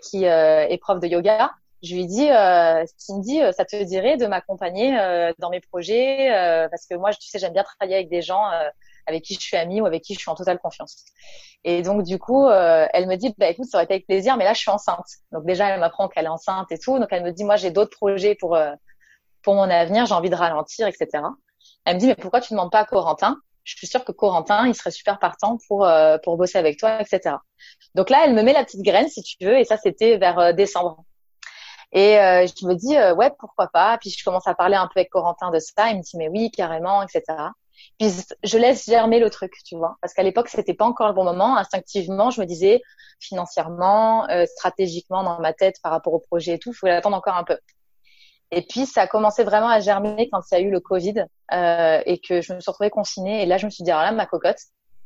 [0.02, 1.50] qui est prof de yoga,
[1.82, 4.96] je lui dis, euh, Cindy, ça te dirait de m'accompagner
[5.40, 6.28] dans mes projets
[6.70, 8.44] parce que moi, tu sais, j'aime bien travailler avec des gens
[9.06, 11.04] avec qui je suis amie ou avec qui je suis en totale confiance.
[11.64, 14.36] Et donc du coup, euh, elle me dit, bah écoute, ça aurait été avec plaisir,
[14.36, 15.06] mais là je suis enceinte.
[15.30, 16.98] Donc déjà, elle m'apprend qu'elle est enceinte et tout.
[16.98, 18.72] Donc elle me dit, moi j'ai d'autres projets pour euh,
[19.42, 21.08] pour mon avenir, j'ai envie de ralentir, etc.
[21.84, 23.36] Elle me dit, mais pourquoi tu ne demandes pas à Corentin?
[23.64, 27.00] Je suis sûre que Corentin, il serait super partant pour euh, pour bosser avec toi,
[27.00, 27.36] etc.
[27.94, 30.54] Donc là, elle me met la petite graine, si tu veux, et ça c'était vers
[30.54, 31.04] décembre.
[31.92, 33.98] Et je me dis, ouais, pourquoi pas.
[33.98, 35.90] Puis je commence à parler un peu avec Corentin de ça.
[35.90, 37.22] Il me dit, mais oui, carrément, etc.
[38.02, 38.10] Puis
[38.42, 41.22] je laisse germer le truc, tu vois, parce qu'à l'époque c'était pas encore le bon
[41.22, 41.56] moment.
[41.56, 42.82] Instinctivement, je me disais
[43.20, 47.16] financièrement, euh, stratégiquement dans ma tête par rapport au projet et tout, il faut attendre
[47.16, 47.56] encore un peu.
[48.50, 51.26] Et puis ça a commencé vraiment à germer quand il y a eu le Covid
[51.52, 53.44] euh, et que je me suis retrouvée confinée.
[53.44, 54.58] Et là, je me suis dit, alors là, ma cocotte,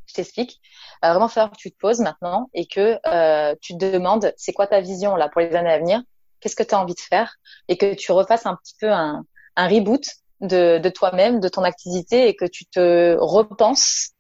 [0.07, 0.59] je t'explique.
[1.03, 4.55] Va vraiment falloir que tu te poses maintenant et que euh, tu te demandes, c'est
[4.55, 6.01] quoi ta vision là pour les années à venir?
[6.41, 7.37] Qu'est-ce que tu as envie de faire?
[7.69, 9.23] Et que tu refasses un petit peu un,
[9.57, 10.03] un reboot
[10.41, 14.11] de, de toi-même, de ton activité et que tu te repenses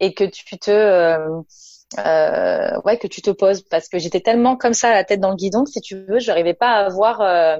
[0.00, 1.40] et que tu te euh,
[1.98, 5.30] euh, ouais que tu te poses parce que j'étais tellement comme ça la tête dans
[5.30, 7.58] le guidon que si tu veux je n'arrivais pas à avoir euh,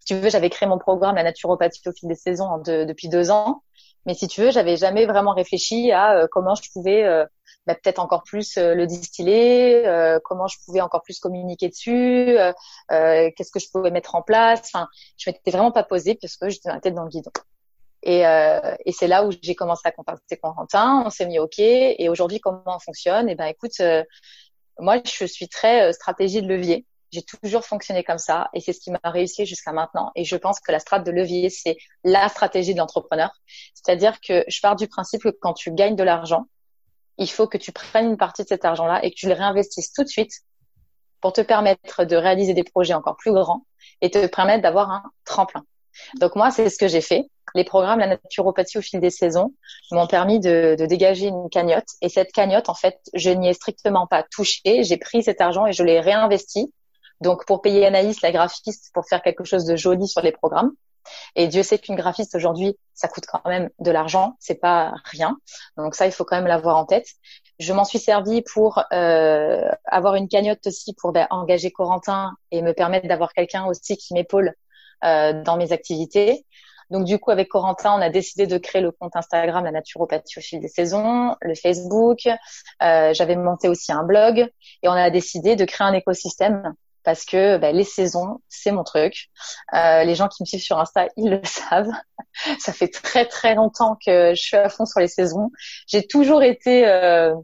[0.00, 3.30] si tu veux j'avais créé mon programme la naturopathie au fil des saisons depuis deux
[3.30, 3.62] ans
[4.08, 7.24] mais si tu veux j'avais jamais vraiment réfléchi à euh, comment je pouvais euh,
[7.66, 12.38] bah, peut-être encore plus euh, le distiller, euh, comment je pouvais encore plus communiquer dessus,
[12.38, 12.52] euh,
[12.88, 14.62] qu'est-ce que je pouvais mettre en place.
[14.64, 14.88] Enfin,
[15.18, 17.30] je m'étais vraiment pas posée parce que j'étais la tête dans le guidon.
[18.02, 18.20] Et,
[18.86, 21.02] et c'est là où j'ai commencé à contacter Corentin.
[21.04, 21.58] On s'est mis OK.
[21.58, 23.28] Et aujourd'hui, comment on fonctionne?
[23.28, 23.82] Eh ben, écoute,
[24.78, 26.86] moi, je suis très stratégie de levier.
[27.10, 30.10] J'ai toujours fonctionné comme ça et c'est ce qui m'a réussi jusqu'à maintenant.
[30.14, 33.30] Et je pense que la stratégie de levier, c'est la stratégie de l'entrepreneur.
[33.74, 36.46] C'est-à-dire que je pars du principe que quand tu gagnes de l'argent,
[37.16, 39.92] il faut que tu prennes une partie de cet argent-là et que tu le réinvestisses
[39.92, 40.32] tout de suite
[41.20, 43.66] pour te permettre de réaliser des projets encore plus grands
[44.00, 45.64] et te permettre d'avoir un tremplin.
[46.20, 47.28] Donc moi, c'est ce que j'ai fait.
[47.54, 49.54] Les programmes, la naturopathie au fil des saisons
[49.90, 51.88] m'ont permis de, de, dégager une cagnotte.
[52.02, 54.84] Et cette cagnotte, en fait, je n'y ai strictement pas touché.
[54.84, 56.72] J'ai pris cet argent et je l'ai réinvesti.
[57.20, 60.72] Donc pour payer Anaïs, la graphiste, pour faire quelque chose de joli sur les programmes.
[61.36, 65.38] Et Dieu sait qu'une graphiste aujourd'hui, ça coûte quand même de l'argent, c'est pas rien.
[65.76, 67.06] Donc ça, il faut quand même l'avoir en tête.
[67.58, 72.62] Je m'en suis servi pour euh, avoir une cagnotte aussi pour ben, engager Corentin et
[72.62, 74.54] me permettre d'avoir quelqu'un aussi qui m'épaule
[75.04, 76.44] euh, dans mes activités.
[76.90, 80.38] Donc du coup, avec Corentin, on a décidé de créer le compte Instagram La Naturopathie
[80.38, 82.26] au fil des saisons, le Facebook.
[82.82, 84.38] Euh, J'avais monté aussi un blog
[84.82, 86.74] et on a décidé de créer un écosystème
[87.08, 89.30] parce que bah, les saisons, c'est mon truc.
[89.72, 91.88] Euh, les gens qui me suivent sur Insta, ils le savent.
[92.58, 95.50] Ça fait très très longtemps que je suis à fond sur les saisons.
[95.86, 97.34] J'ai toujours été euh,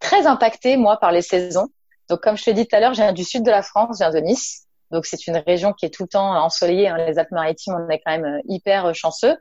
[0.00, 1.68] très impactée moi par les saisons.
[2.08, 3.98] Donc comme je te dit tout à l'heure, je viens du sud de la France,
[4.00, 4.62] je viens de Nice.
[4.90, 6.88] Donc c'est une région qui est tout le temps ensoleillée.
[6.88, 6.96] Hein.
[6.96, 9.36] Les Alpes-Maritimes, on est quand même euh, hyper chanceux.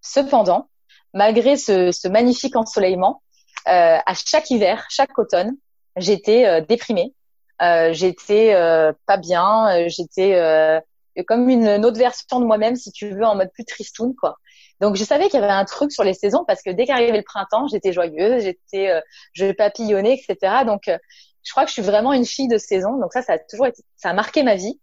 [0.00, 0.70] Cependant,
[1.12, 3.22] malgré ce, ce magnifique ensoleillement,
[3.68, 5.52] euh, à chaque hiver, chaque automne,
[5.98, 7.12] j'étais euh, déprimée
[7.60, 10.82] j'étais euh, pas bien, euh, j'étais
[11.26, 14.38] comme une, autre version de moi-même, si tu veux, en mode plus tristoun, quoi.
[14.80, 17.16] Donc je savais qu'il y avait un truc sur les saisons parce que dès qu'arrivait
[17.16, 19.00] le printemps, j'étais joyeuse, j'étais,
[19.32, 20.64] je papillonnais, etc.
[20.66, 22.98] Donc je crois que je suis vraiment une fille de saison.
[22.98, 24.80] Donc ça, ça a toujours été, ça a marqué ma vie.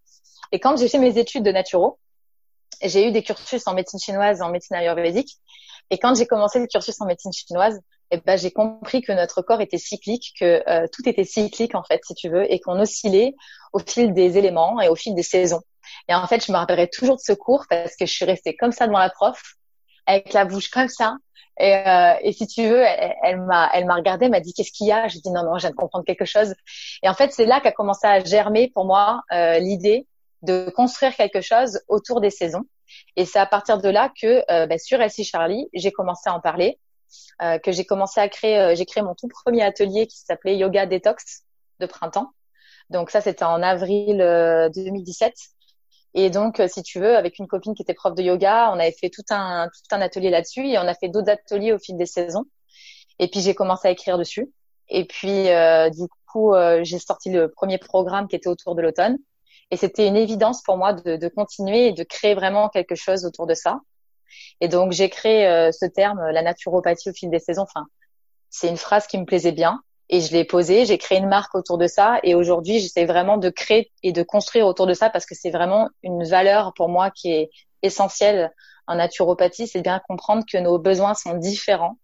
[0.53, 1.99] Et quand j'ai fait mes études de naturo,
[2.81, 5.37] j'ai eu des cursus en médecine chinoise, en médecine ayurvédique.
[5.89, 7.81] Et quand j'ai commencé le cursus en médecine chinoise,
[8.11, 11.83] eh ben, j'ai compris que notre corps était cyclique, que euh, tout était cyclique en
[11.83, 13.35] fait, si tu veux, et qu'on oscillait
[13.73, 15.61] au fil des éléments et au fil des saisons.
[16.07, 18.55] Et en fait, je me rappellerai toujours de ce cours parce que je suis restée
[18.55, 19.41] comme ça devant la prof,
[20.05, 21.15] avec la bouche comme ça.
[21.59, 22.83] Et, euh, et si tu veux,
[23.23, 25.07] elle, m'a, elle m'a regardé, m'a dit qu'est-ce qu'il y a?
[25.07, 26.55] J'ai dit non non, je viens de comprendre quelque chose.
[27.03, 30.07] Et en fait, c'est là qu'a commencé à germer pour moi euh, l'idée
[30.41, 32.63] de construire quelque chose autour des saisons.
[33.17, 36.33] Et c'est à partir de là que euh, bah, sur LC Charlie, j'ai commencé à
[36.33, 36.79] en parler
[37.39, 38.59] que j'ai commencé à créer.
[38.59, 41.43] Euh, j'ai créé mon tout premier atelier qui s'appelait Yoga Detox
[41.79, 42.31] de printemps.
[42.89, 44.17] Donc ça, c'était en avril
[44.75, 45.31] 2017.
[45.31, 45.33] Euh,
[46.15, 48.95] et donc, si tu veux, avec une copine qui était prof de yoga, on avait
[48.99, 51.97] fait tout un tout un atelier là-dessus et on a fait d'autres ateliers au fil
[51.97, 52.45] des saisons.
[53.19, 54.51] Et puis j'ai commencé à écrire dessus.
[54.87, 55.49] Et puis
[55.91, 59.19] du coup, j'ai sorti le premier programme qui était autour de l'automne.
[59.71, 63.23] Et c'était une évidence pour moi de, de, continuer et de créer vraiment quelque chose
[63.25, 63.79] autour de ça.
[64.61, 67.63] Et donc j'ai créé euh, ce terme, la naturopathie au fil des saisons.
[67.63, 67.85] Enfin,
[68.49, 70.85] c'est une phrase qui me plaisait bien et je l'ai posée.
[70.85, 74.23] J'ai créé une marque autour de ça et aujourd'hui j'essaie vraiment de créer et de
[74.23, 77.49] construire autour de ça parce que c'est vraiment une valeur pour moi qui est
[77.83, 78.51] essentielle
[78.87, 79.67] en naturopathie.
[79.67, 81.97] C'est bien comprendre que nos besoins sont différents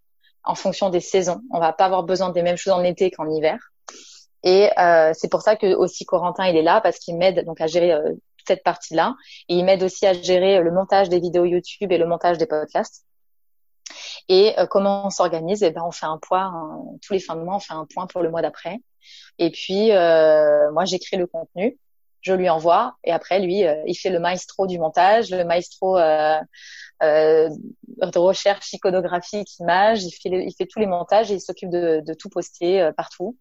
[0.43, 1.41] en fonction des saisons.
[1.51, 3.57] On va pas avoir besoin des mêmes choses en été qu'en hiver.
[4.43, 7.59] Et euh, c'est pour ça que aussi Corentin il est là parce qu'il m'aide donc
[7.61, 8.13] à gérer euh,
[8.47, 9.15] cette partie-là
[9.49, 12.45] et il m'aide aussi à gérer le montage des vidéos YouTube et le montage des
[12.45, 13.05] podcasts.
[14.29, 15.63] Et euh, comment on s'organise?
[15.63, 16.51] Eh ben on fait un point
[17.01, 18.79] tous les fins de mois, on fait un point pour le mois d'après.
[19.37, 21.77] Et puis euh, moi j'écris le contenu,
[22.21, 25.97] je lui envoie et après lui il fait le maestro du montage, le maestro
[27.01, 32.01] de recherche iconographique, image, il fait, il fait tous les montages et il s'occupe de,
[32.05, 33.37] de, tout poster partout.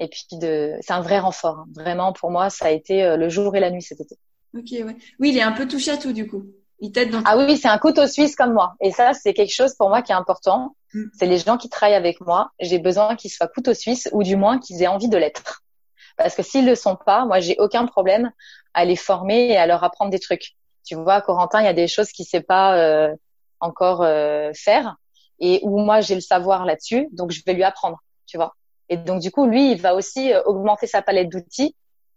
[0.00, 1.58] Et puis de, c'est un vrai renfort.
[1.58, 1.66] Hein.
[1.74, 4.16] Vraiment, pour moi, ça a été euh, le jour et la nuit cet été.
[4.56, 4.96] Ok, ouais.
[5.18, 6.44] Oui, il est un peu touché à tout du coup.
[6.80, 7.22] Il t'aide dans.
[7.24, 8.74] Ah oui, c'est un couteau suisse comme moi.
[8.80, 10.76] Et ça, c'est quelque chose pour moi qui est important.
[10.94, 11.04] Mm.
[11.12, 12.50] C'est les gens qui travaillent avec moi.
[12.58, 15.62] J'ai besoin qu'ils soient couteau suisse ou du moins qu'ils aient envie de l'être.
[16.16, 18.30] Parce que s'ils le sont pas, moi, j'ai aucun problème
[18.74, 20.56] à les former et à leur apprendre des trucs.
[20.84, 23.14] Tu vois, Corentin, il y a des choses qu'il sait pas euh,
[23.60, 24.96] encore euh, faire
[25.38, 27.98] et où moi j'ai le savoir là-dessus, donc je vais lui apprendre.
[28.26, 28.54] Tu vois.
[28.88, 31.74] Et donc, du coup, lui, il va aussi euh, augmenter sa palette d'outils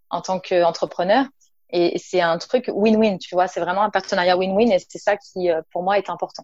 [0.10, 1.26] en tant qu'entrepreneur.
[1.70, 3.47] Et c'est un truc win-win, tu vois.
[3.47, 6.43] C'est vraiment un partenariat win-win et c'est ça qui, euh, pour moi, est important.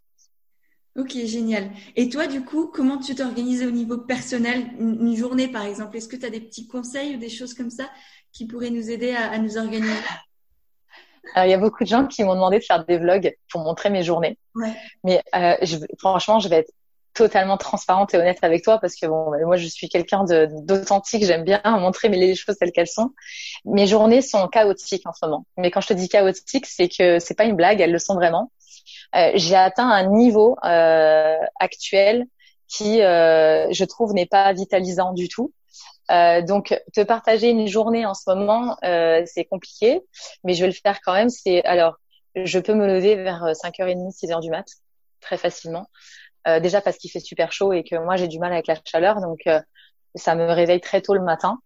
[0.98, 1.70] Ok, génial.
[1.96, 4.72] Et toi, du coup, comment tu t'organises au niveau personnel?
[4.80, 7.70] Une, journée, par exemple Est-ce que tu as des petits conseils ou des choses comme
[7.70, 7.90] ça
[8.34, 9.94] qui pourraient nous aider à, nous organiser?
[11.36, 13.62] Alors, il y a beaucoup de gens qui m'ont demandé de faire des vlogs pour
[13.62, 14.38] montrer mes journées.
[14.56, 14.74] Ouais.
[15.04, 16.72] Mais euh, je, franchement, je vais être
[17.14, 21.44] totalement transparente et honnête avec toi parce que bon, moi je suis quelqu'un d'authentique, j'aime
[21.44, 23.12] bien montrer les choses telles qu'elles sont.
[23.66, 25.46] Mes journées sont chaotiques en ce moment.
[25.58, 28.16] Mais quand je te dis chaotique, c'est que c'est pas une blague, elles le sont
[28.16, 28.52] vraiment.
[29.16, 32.26] Euh, j'ai atteint un niveau euh, actuel
[32.68, 35.54] qui, euh, je trouve, n'est pas vitalisant du tout.
[36.10, 40.02] Donc, te partager une journée en ce moment, c'est compliqué,
[40.44, 41.30] mais je vais le faire quand même.
[41.30, 41.98] C'est alors,
[42.34, 44.66] je peux me lever vers 5h30, 6h du mat,
[45.22, 45.88] très facilement.
[46.48, 48.76] Euh, déjà parce qu'il fait super chaud et que moi j'ai du mal avec la
[48.86, 49.60] chaleur, donc euh,
[50.16, 51.60] ça me réveille très tôt le matin.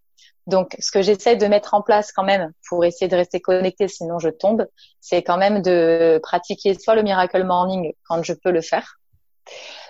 [0.45, 3.87] Donc, ce que j'essaie de mettre en place quand même pour essayer de rester connecté,
[3.87, 4.65] sinon je tombe,
[4.99, 8.99] c'est quand même de pratiquer soit le miracle morning quand je peux le faire,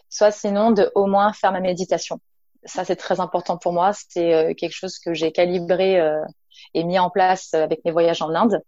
[0.10, 2.20] soit sinon de au moins faire ma méditation.
[2.66, 3.92] Ça, c'est très important pour moi.
[3.94, 6.00] C'est euh, quelque chose que j'ai calibré
[6.74, 8.62] et mis en place avec mes voyages en Inde.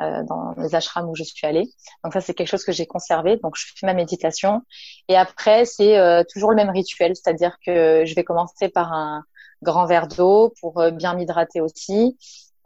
[0.00, 1.68] Euh, dans les ashrams où je suis allée.
[2.04, 3.36] Donc ça, c'est quelque chose que j'ai conservé.
[3.36, 4.62] Donc je fais ma méditation.
[5.08, 9.24] Et après, c'est euh, toujours le même rituel, c'est-à-dire que je vais commencer par un
[9.62, 12.16] grand verre d'eau pour euh, bien m'hydrater aussi.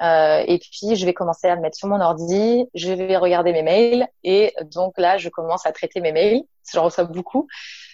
[0.03, 3.53] Euh, et puis je vais commencer à me mettre sur mon ordi, je vais regarder
[3.53, 6.43] mes mails et donc là je commence à traiter mes mails.
[6.73, 7.47] J'en reçois beaucoup,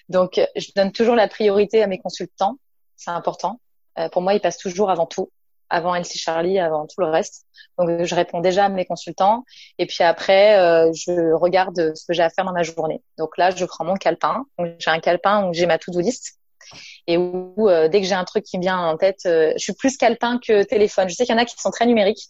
[0.09, 2.57] donc je donne toujours la priorité à mes consultants,
[2.97, 3.61] c'est important.
[3.99, 5.31] Euh, pour moi, ils passent toujours avant tout
[5.71, 7.47] avant Elsie Charlie, avant tout le reste.
[7.79, 9.45] Donc je réponds déjà à mes consultants
[9.79, 13.03] et puis après euh, je regarde ce que j'ai à faire dans ma journée.
[13.17, 14.45] Donc là je prends mon calepin.
[14.79, 16.39] J'ai un calepin où j'ai ma to-do list
[17.07, 19.73] et où euh, dès que j'ai un truc qui vient en tête, euh, je suis
[19.73, 21.09] plus calepin que téléphone.
[21.09, 22.29] Je sais qu'il y en a qui sont très numériques,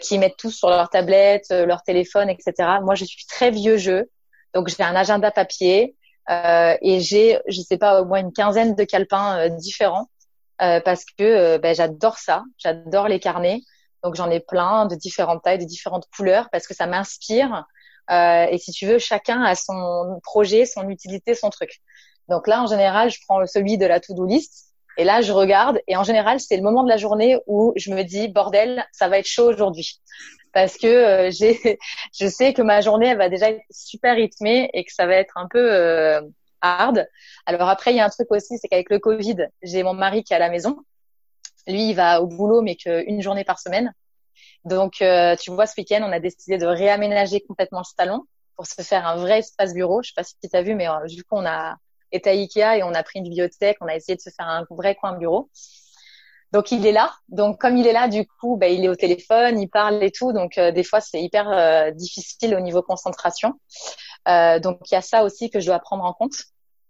[0.00, 2.52] qui mettent tout sur leur tablette, leur téléphone, etc.
[2.82, 4.10] Moi je suis très vieux jeu,
[4.54, 5.96] donc j'ai un agenda papier
[6.28, 10.08] et j'ai je sais pas au moins une quinzaine de calepins différents
[10.60, 13.60] euh, parce que euh, ben, j'adore ça, j'adore les carnets.
[14.04, 17.64] Donc j'en ai plein de différentes tailles, de différentes couleurs parce que ça m'inspire.
[18.10, 21.80] Euh, et si tu veux, chacun a son projet, son utilité, son truc.
[22.28, 25.80] Donc là, en général, je prends celui de la to-do list et là, je regarde
[25.86, 29.08] et en général, c'est le moment de la journée où je me dis bordel, ça
[29.08, 30.00] va être chaud aujourd'hui
[30.52, 31.78] parce que j'ai,
[32.20, 35.14] je sais que ma journée elle va déjà être super rythmée et que ça va
[35.14, 36.20] être un peu
[36.62, 37.06] hard.
[37.46, 40.24] Alors après, il y a un truc aussi, c'est qu'avec le Covid, j'ai mon mari
[40.24, 40.78] qui est à la maison.
[41.66, 43.92] Lui, il va au boulot, mais qu'une journée par semaine.
[44.64, 48.22] Donc, euh, tu vois, ce week-end, on a décidé de réaménager complètement le salon
[48.56, 50.02] pour se faire un vrai espace bureau.
[50.02, 51.76] Je sais pas si tu as vu, mais euh, du coup, on a
[52.12, 53.78] été à Ikea et on a pris une bibliothèque.
[53.80, 55.50] On a essayé de se faire un vrai coin bureau.
[56.52, 57.12] Donc il est là.
[57.28, 60.10] Donc comme il est là, du coup, bah, il est au téléphone, il parle et
[60.10, 60.32] tout.
[60.32, 63.54] Donc euh, des fois c'est hyper difficile au niveau concentration.
[64.26, 66.34] donc il y a ça aussi que je dois prendre en compte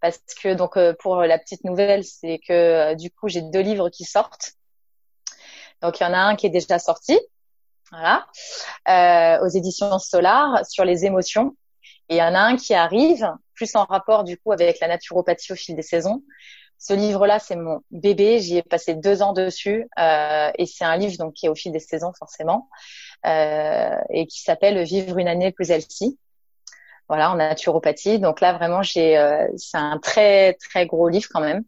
[0.03, 3.61] parce que donc euh, pour la petite nouvelle, c'est que euh, du coup j'ai deux
[3.61, 4.53] livres qui sortent.
[5.81, 7.19] Donc il y en a un qui est déjà sorti,
[7.91, 8.27] voilà,
[8.89, 11.57] euh, aux éditions Solar sur les émotions,
[12.09, 14.89] et il y en a un qui arrive plus en rapport du coup avec la
[14.89, 16.23] naturopathie au fil des saisons.
[16.79, 18.41] Ce livre-là, c'est mon bébé.
[18.41, 21.55] J'y ai passé deux ans dessus, euh, et c'est un livre donc qui est au
[21.55, 22.69] fil des saisons forcément,
[23.25, 26.19] euh, et qui s'appelle Vivre une année plus healthy
[27.13, 28.19] voilà, en naturopathie.
[28.19, 31.63] Donc là, vraiment, j'ai, euh, c'est un très très gros livre quand même.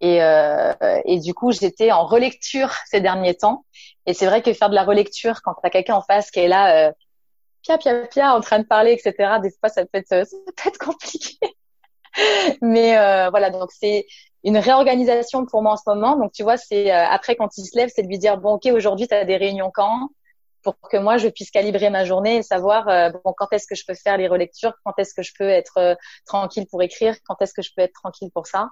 [0.00, 0.72] Et, euh,
[1.04, 3.64] et du coup, j'étais en relecture ces derniers temps.
[4.06, 6.46] Et c'est vrai que faire de la relecture quand t'as quelqu'un en face qui est
[6.46, 6.92] là, euh,
[7.62, 9.40] pia pia pia, en train de parler, etc.
[9.42, 11.36] Des fois, ça peut être, ça peut être compliqué.
[12.62, 12.92] Mais
[13.30, 14.06] voilà, donc c'est
[14.44, 16.16] une réorganisation pour moi en ce moment.
[16.16, 18.66] Donc tu vois, c'est après quand il se lève, c'est de lui dire bon ok
[18.66, 20.10] aujourd'hui tu as des réunions quand?
[20.72, 23.74] Pour que moi je puisse calibrer ma journée et savoir euh, bon quand est-ce que
[23.74, 25.94] je peux faire les relectures, quand est-ce que je peux être euh,
[26.26, 28.70] tranquille pour écrire, quand est-ce que je peux être tranquille pour ça.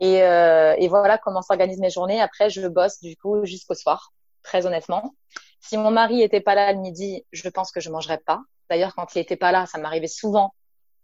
[0.00, 2.20] Et, euh, et voilà comment s'organisent mes journées.
[2.20, 4.12] Après, je bosse du coup jusqu'au soir,
[4.42, 5.14] très honnêtement.
[5.60, 8.40] Si mon mari était pas là le midi, je pense que je mangerais pas.
[8.70, 10.54] D'ailleurs, quand il était pas là, ça m'arrivait souvent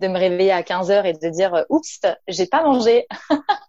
[0.00, 3.06] de me réveiller à 15 heures et de dire oups, j'ai pas mangé.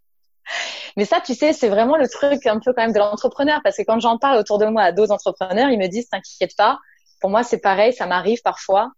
[0.98, 3.78] Mais ça, tu sais, c'est vraiment le truc un peu quand même de l'entrepreneur, parce
[3.78, 6.80] que quand j'en parle autour de moi à d'autres entrepreneurs, ils me disent, t'inquiète pas.
[7.20, 8.92] Pour moi, c'est pareil, ça m'arrive parfois,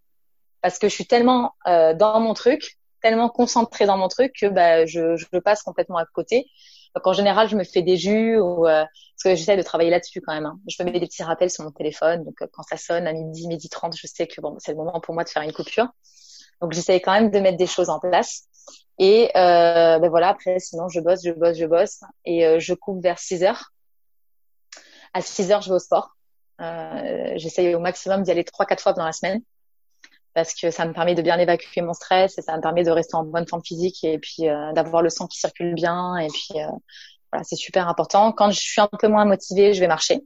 [0.61, 4.47] parce que je suis tellement euh, dans mon truc, tellement concentrée dans mon truc que
[4.47, 6.47] bah, je, je passe complètement à côté.
[6.95, 9.91] Donc en général, je me fais des jus ou euh, parce que j'essaie de travailler
[9.91, 10.47] là-dessus quand même.
[10.47, 10.59] Hein.
[10.67, 12.23] Je me mets des petits rappels sur mon téléphone.
[12.23, 14.77] Donc euh, quand ça sonne à midi, midi 30, je sais que bon, c'est le
[14.77, 15.87] moment pour moi de faire une coupure.
[16.59, 18.45] Donc j'essaie quand même de mettre des choses en place.
[18.99, 21.99] Et euh, ben voilà, après, sinon, je bosse, je bosse, je bosse.
[22.25, 23.71] Et euh, je coupe vers 6 heures.
[25.13, 26.15] À 6 heures, je vais au sport.
[26.61, 29.41] Euh, J'essaye au maximum d'y aller 3-4 fois dans la semaine
[30.37, 32.91] parce que ça me permet de bien évacuer mon stress et ça me permet de
[32.91, 36.15] rester en bonne forme physique et puis euh, d'avoir le sang qui circule bien.
[36.17, 36.67] Et puis, euh,
[37.31, 38.31] voilà, c'est super important.
[38.33, 40.23] Quand je suis un peu moins motivée, je vais marcher.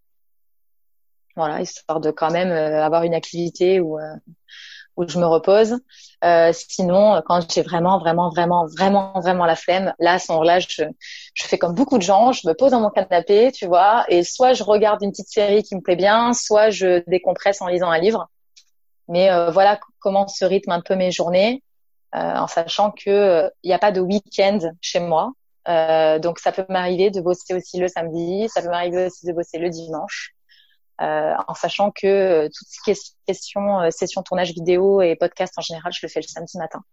[1.37, 3.97] Voilà, histoire de quand même euh, avoir une activité où
[5.01, 5.79] où je me repose.
[6.23, 10.59] Euh, sinon, quand j'ai vraiment, vraiment, vraiment, vraiment, vraiment la flemme, là, à ce moment-là,
[10.59, 10.83] je,
[11.33, 14.23] je fais comme beaucoup de gens, je me pose dans mon canapé, tu vois, et
[14.23, 17.89] soit je regarde une petite série qui me plaît bien, soit je décompresse en lisant
[17.89, 18.29] un livre.
[19.07, 21.63] Mais euh, voilà comment se rythme un peu mes journées,
[22.15, 25.31] euh, en sachant que il n'y a pas de week-end chez moi.
[26.19, 29.57] donc ça peut m'arriver de bosser aussi le samedi, ça peut m'arriver aussi de bosser
[29.57, 30.35] le dimanche.
[31.01, 32.93] Euh, en sachant que euh, toutes ces
[33.25, 36.83] questions, euh, sessions tournage vidéo et podcast en général, je le fais le samedi matin.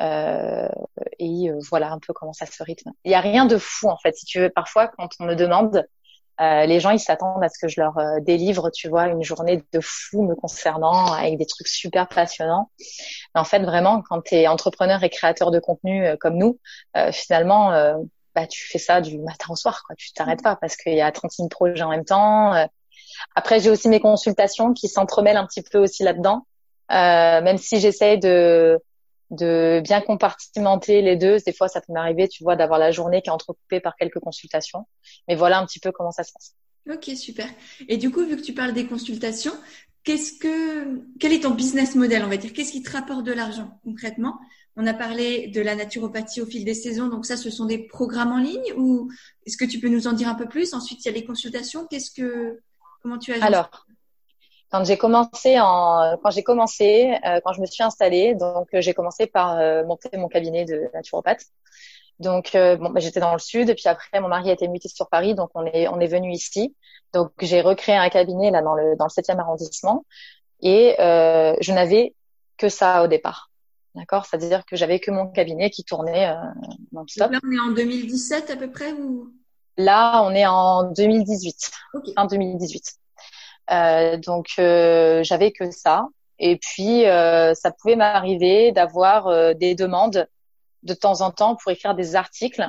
[0.00, 0.68] Euh,
[1.18, 2.92] et voilà un peu comment ça se rythme.
[3.04, 4.14] Il y a rien de fou en fait.
[4.14, 5.84] Si tu veux, parfois quand on me demande,
[6.40, 9.64] euh, les gens ils s'attendent à ce que je leur délivre, tu vois, une journée
[9.72, 12.70] de fou me concernant avec des trucs super passionnants.
[13.34, 16.60] Mais en fait, vraiment, quand tu es entrepreneur et créateur de contenu comme nous,
[17.12, 17.70] finalement,
[18.34, 19.96] bah tu fais ça du matin au soir, quoi.
[19.96, 22.68] Tu t'arrêtes pas parce qu'il y a 30 000 projets en même temps.
[23.34, 26.46] Après, j'ai aussi mes consultations qui s'entremêlent un petit peu aussi là-dedans.
[26.92, 28.78] Euh, même si j'essaye de
[29.30, 33.22] de bien compartimenter les deux, des fois ça peut m'arriver, tu vois, d'avoir la journée
[33.22, 34.86] qui est entrecoupée par quelques consultations.
[35.26, 36.54] Mais voilà un petit peu comment ça se passe.
[36.88, 37.48] Ok, super.
[37.88, 39.54] Et du coup, vu que tu parles des consultations,
[40.04, 42.52] qu'est-ce que, quel est ton business model, on va dire?
[42.52, 44.38] Qu'est-ce qui te rapporte de l'argent concrètement?
[44.76, 47.78] On a parlé de la naturopathie au fil des saisons, donc ça, ce sont des
[47.78, 49.10] programmes en ligne ou
[49.46, 50.74] est-ce que tu peux nous en dire un peu plus?
[50.74, 51.86] Ensuite, il y a les consultations.
[51.90, 52.60] Qu'est-ce que,
[53.06, 53.86] Comment tu as Alors,
[54.72, 58.80] quand j'ai commencé en, quand j'ai commencé, euh, quand je me suis installée, donc euh,
[58.80, 61.44] j'ai commencé par euh, monter mon cabinet de naturopathe.
[62.18, 65.08] Donc bon, bah, j'étais dans le sud, puis après mon mari a été muté sur
[65.08, 66.74] Paris, donc on est on est venu ici.
[67.12, 70.04] Donc j'ai recréé un cabinet là dans le dans le 7e arrondissement
[70.62, 72.14] et je n'avais
[72.56, 73.50] que ça au départ.
[73.94, 76.34] D'accord, c'est-à-dire que j'avais que mon cabinet qui tournait
[76.90, 77.30] non-stop.
[77.30, 79.30] Là on est en 2017 à peu près ou?
[79.76, 81.70] Là, on est en 2018,
[82.14, 82.94] fin 2018.
[83.70, 86.06] Euh, donc, euh, j'avais que ça.
[86.38, 90.28] Et puis, euh, ça pouvait m'arriver d'avoir euh, des demandes
[90.82, 92.68] de temps en temps pour écrire des articles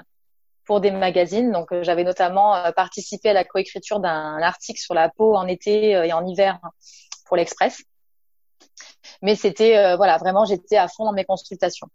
[0.66, 1.52] pour des magazines.
[1.52, 6.12] Donc, j'avais notamment participé à la coécriture d'un article sur la peau en été et
[6.12, 6.60] en hiver
[7.26, 7.84] pour l'Express.
[9.22, 11.90] Mais c'était voilà, vraiment, j'étais à fond dans mes consultations.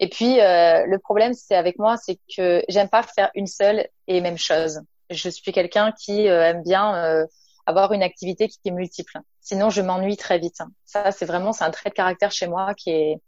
[0.00, 3.88] Et puis, euh, le problème, c'est avec moi, c'est que j'aime pas faire une seule
[4.06, 4.80] et même chose.
[5.10, 7.26] Je suis quelqu'un qui euh, aime bien euh,
[7.66, 9.18] avoir une activité qui est multiple.
[9.40, 10.58] Sinon, je m'ennuie très vite.
[10.84, 13.20] Ça, c'est vraiment, c'est un trait de caractère chez moi qui est,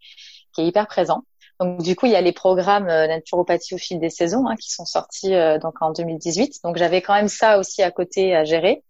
[0.53, 1.25] qui est hyper présent.
[1.59, 4.71] Donc, du coup, il y a les programmes naturopathie au fil des saisons hein, qui
[4.71, 6.61] sont sortis donc en 2018.
[6.65, 8.83] Donc, j'avais quand même ça aussi à côté à gérer.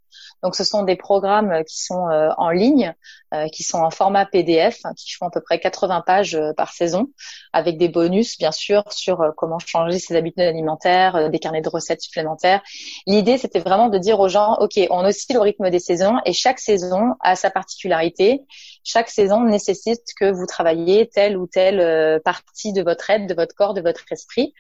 [0.42, 2.94] Donc, ce sont des programmes qui sont euh, en ligne,
[3.34, 6.52] euh, qui sont en format PDF, hein, qui font à peu près 80 pages euh,
[6.56, 7.08] par saison,
[7.52, 12.00] avec des bonus, bien sûr, sur comment changer ses habitudes alimentaires, des carnets de recettes
[12.00, 12.62] supplémentaires.
[13.06, 16.32] L'idée, c'était vraiment de dire aux gens, OK, on oscille au rythme des saisons et
[16.32, 18.42] chaque saison a sa particularité.
[18.82, 23.54] Chaque saison nécessite que vous travailliez telle ou telle partie de votre aide, de votre
[23.54, 24.54] corps, de votre esprit.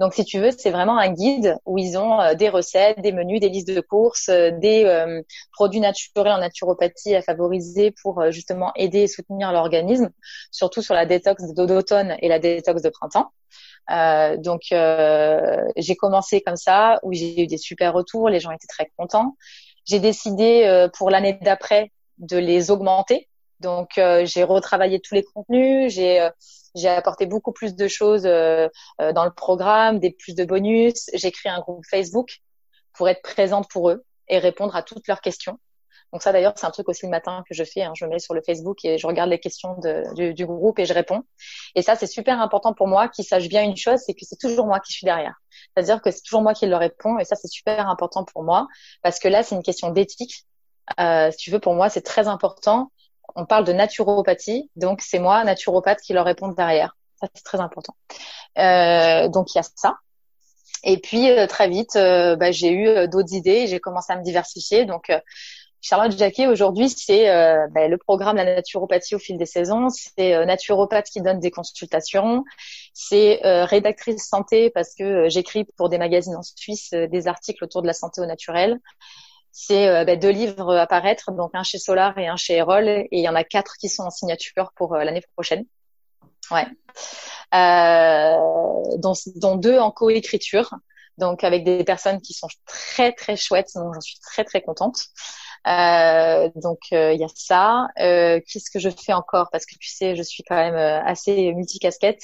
[0.00, 3.12] Donc, si tu veux, c'est vraiment un guide où ils ont euh, des recettes, des
[3.12, 5.20] menus, des listes de courses, euh, des euh,
[5.52, 10.10] produits naturels en naturopathie à favoriser pour justement aider et soutenir l'organisme,
[10.50, 13.30] surtout sur la détox d'automne et la détox de printemps.
[14.38, 18.90] Donc j'ai commencé comme ça, où j'ai eu des super retours, les gens étaient très
[18.96, 19.36] contents.
[19.84, 23.28] J'ai décidé pour l'année d'après de les augmenter
[23.60, 26.28] Donc j'ai retravaillé tous les contenus, j'ai
[26.76, 31.10] j'ai apporté beaucoup plus de choses dans le programme, des plus de bonus.
[31.14, 32.40] J'ai créé un groupe Facebook
[32.94, 35.58] pour être présente pour eux et répondre à toutes leurs questions.
[36.12, 37.82] Donc ça d'ailleurs c'est un truc aussi le matin que je fais.
[37.82, 37.92] Hein.
[37.94, 40.84] Je me mets sur le Facebook et je regarde les questions de, du, groupe et
[40.84, 41.22] je réponds.
[41.74, 44.38] Et ça c'est super important pour moi qu'ils sachent bien une chose, c'est que c'est
[44.38, 45.34] toujours moi qui suis derrière.
[45.74, 48.66] C'est-à-dire que c'est toujours moi qui leur réponds et ça c'est super important pour moi
[49.02, 50.46] parce que là c'est une question d'éthique.
[50.98, 52.90] Euh, si tu veux pour moi c'est très important.
[53.36, 56.96] On parle de naturopathie, donc c'est moi naturopathe qui leur répond derrière.
[57.20, 57.94] Ça c'est très important.
[58.58, 59.96] Euh, donc il y a ça.
[60.82, 64.16] Et puis euh, très vite, euh, bah, j'ai eu euh, d'autres idées, j'ai commencé à
[64.16, 64.86] me diversifier.
[64.86, 65.10] Donc
[65.82, 69.88] Charlotte Jacquet, aujourd'hui, c'est euh, ben, le programme La naturopathie au fil des saisons.
[69.88, 72.44] C'est euh, naturopathe qui donne des consultations.
[72.92, 77.80] C'est euh, rédactrice santé parce que j'écris pour des magazines en Suisse des articles autour
[77.80, 78.78] de la santé au naturel.
[79.52, 82.88] C'est ben, deux livres à paraître, donc un chez Solar et un chez Erol.
[82.88, 85.64] Et il y en a quatre qui sont en signature pour l'année prochaine.
[86.50, 86.66] Ouais.
[87.52, 90.70] Dont, dont, deux en coécriture
[91.20, 95.06] donc avec des personnes qui sont très très chouettes, donc j'en suis très très contente.
[95.66, 97.86] Euh, donc euh, il y a ça.
[98.00, 99.48] Euh, Qu'est-ce que je fais encore?
[99.52, 102.22] Parce que tu sais, je suis quand même euh, assez multicasquette.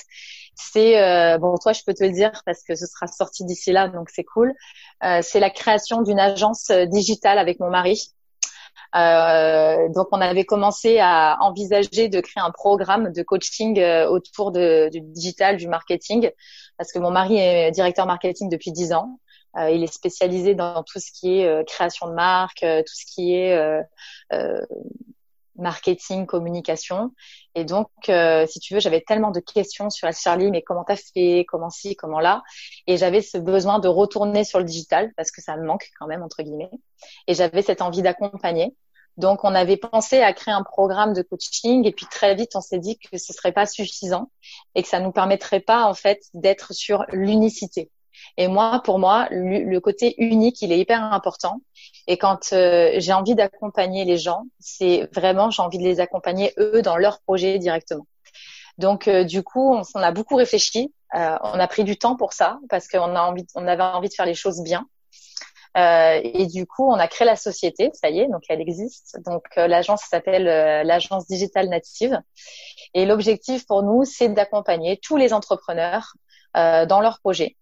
[0.57, 3.73] C'est euh, bon, toi je peux te le dire parce que ce sera sorti d'ici
[3.73, 4.53] là, donc c'est cool.
[5.23, 8.13] c'est la création d'une agence digitale avec mon mari.
[8.95, 13.79] Euh, donc, on avait commencé à envisager de créer un programme de coaching
[14.09, 16.31] autour du digital, du marketing,
[16.79, 19.19] parce que mon mari est directeur marketing depuis dix ans.
[19.59, 22.95] Euh, il est spécialisé dans tout ce qui est euh, création de marque, euh, tout
[22.95, 23.59] ce qui est
[25.59, 27.13] marketing, communication.
[27.55, 30.97] Et donc, si tu veux, j'avais tellement de questions sur la Charlie, mais comment t'as
[30.97, 32.43] fait, comment ci, comment là.
[32.87, 36.07] Et j'avais ce besoin de retourner sur le digital parce que ça me manque quand
[36.07, 36.71] même, entre guillemets.
[37.27, 38.75] Et j'avais cette envie d'accompagner.
[39.17, 42.61] Donc, on avait pensé à créer un programme de coaching et puis très vite, on
[42.61, 44.31] s'est dit que ce serait pas suffisant
[44.75, 47.91] et que ça nous permettrait pas, en fait, d'être sur l'unicité.
[48.39, 51.61] Et moi, pour moi, le côté unique, il est hyper important.
[52.07, 56.53] Et quand euh, j'ai envie d'accompagner les gens, c'est vraiment, j'ai envie de les accompagner
[56.59, 58.07] eux dans leur projet directement.
[58.79, 60.93] Donc, euh, du coup, on, a beaucoup réfléchi.
[61.15, 64.09] Euh, on a pris du temps pour ça parce qu'on a envie, on avait envie
[64.09, 64.87] de faire les choses bien.
[65.77, 69.19] Euh, et du coup, on a créé la société, ça y est, donc elle existe.
[69.27, 70.45] Donc l'agence s'appelle
[70.87, 72.19] l'agence digitale native.
[72.95, 76.15] Et l'objectif pour nous, c'est d'accompagner tous les entrepreneurs
[76.55, 77.57] dans leurs projets.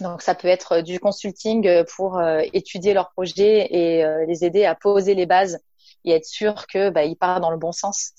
[0.00, 4.44] Donc ça peut être du consulting euh, pour euh, étudier leur projet et euh, les
[4.44, 5.58] aider à poser les bases
[6.04, 8.12] et être sûr que bah, ils partent dans le bon sens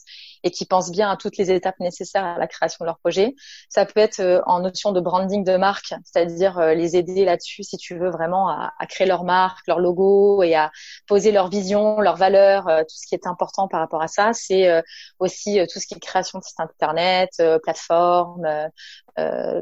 [0.43, 3.35] et qui pensent bien à toutes les étapes nécessaires à la création de leur projet.
[3.69, 7.63] Ça peut être euh, en notion de branding de marque, c'est-à-dire euh, les aider là-dessus
[7.63, 10.71] si tu veux vraiment à, à, créer leur marque, leur logo et à
[11.07, 14.31] poser leur vision, leurs valeurs, euh, tout ce qui est important par rapport à ça.
[14.33, 14.83] C'est
[15.19, 17.29] aussi tout ce qui est création de site internet,
[17.63, 18.47] plateforme,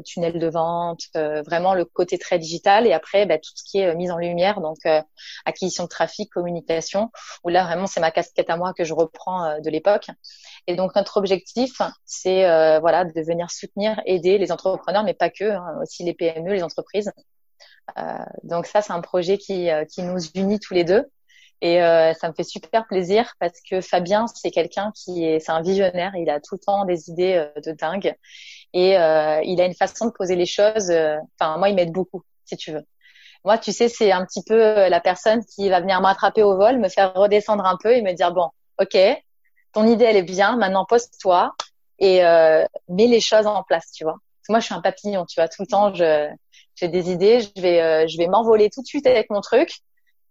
[0.04, 3.94] tunnel de vente, vraiment le côté très digital et après bah, tout ce qui est
[3.94, 4.78] mise en lumière, donc
[5.44, 7.10] acquisition de trafic, communication,
[7.44, 10.08] où là vraiment c'est ma casquette à moi que je reprends de l'époque.
[10.68, 15.30] Et donc notre objectif, c'est euh, voilà de venir soutenir, aider les entrepreneurs, mais pas
[15.30, 17.10] que, hein, aussi les PME, les entreprises.
[17.96, 21.10] Euh, donc ça, c'est un projet qui, euh, qui nous unit tous les deux.
[21.62, 25.52] Et euh, ça me fait super plaisir parce que Fabien, c'est quelqu'un qui est, c'est
[25.52, 26.12] un visionnaire.
[26.16, 28.14] Il a tout le temps des idées euh, de dingue
[28.74, 30.90] et euh, il a une façon de poser les choses.
[31.40, 32.84] Enfin, moi, il m'aide beaucoup, si tu veux.
[33.42, 36.78] Moi, tu sais, c'est un petit peu la personne qui va venir m'attraper au vol,
[36.78, 38.98] me faire redescendre un peu et me dire bon, ok,
[39.72, 41.54] ton idée elle est bien, maintenant pose-toi
[41.98, 44.16] et euh, mets les choses en place, tu vois.
[44.48, 46.28] moi je suis un papillon, tu vois, tout le temps je
[46.76, 49.70] j'ai des idées, je vais euh, je vais m'envoler tout de suite avec mon truc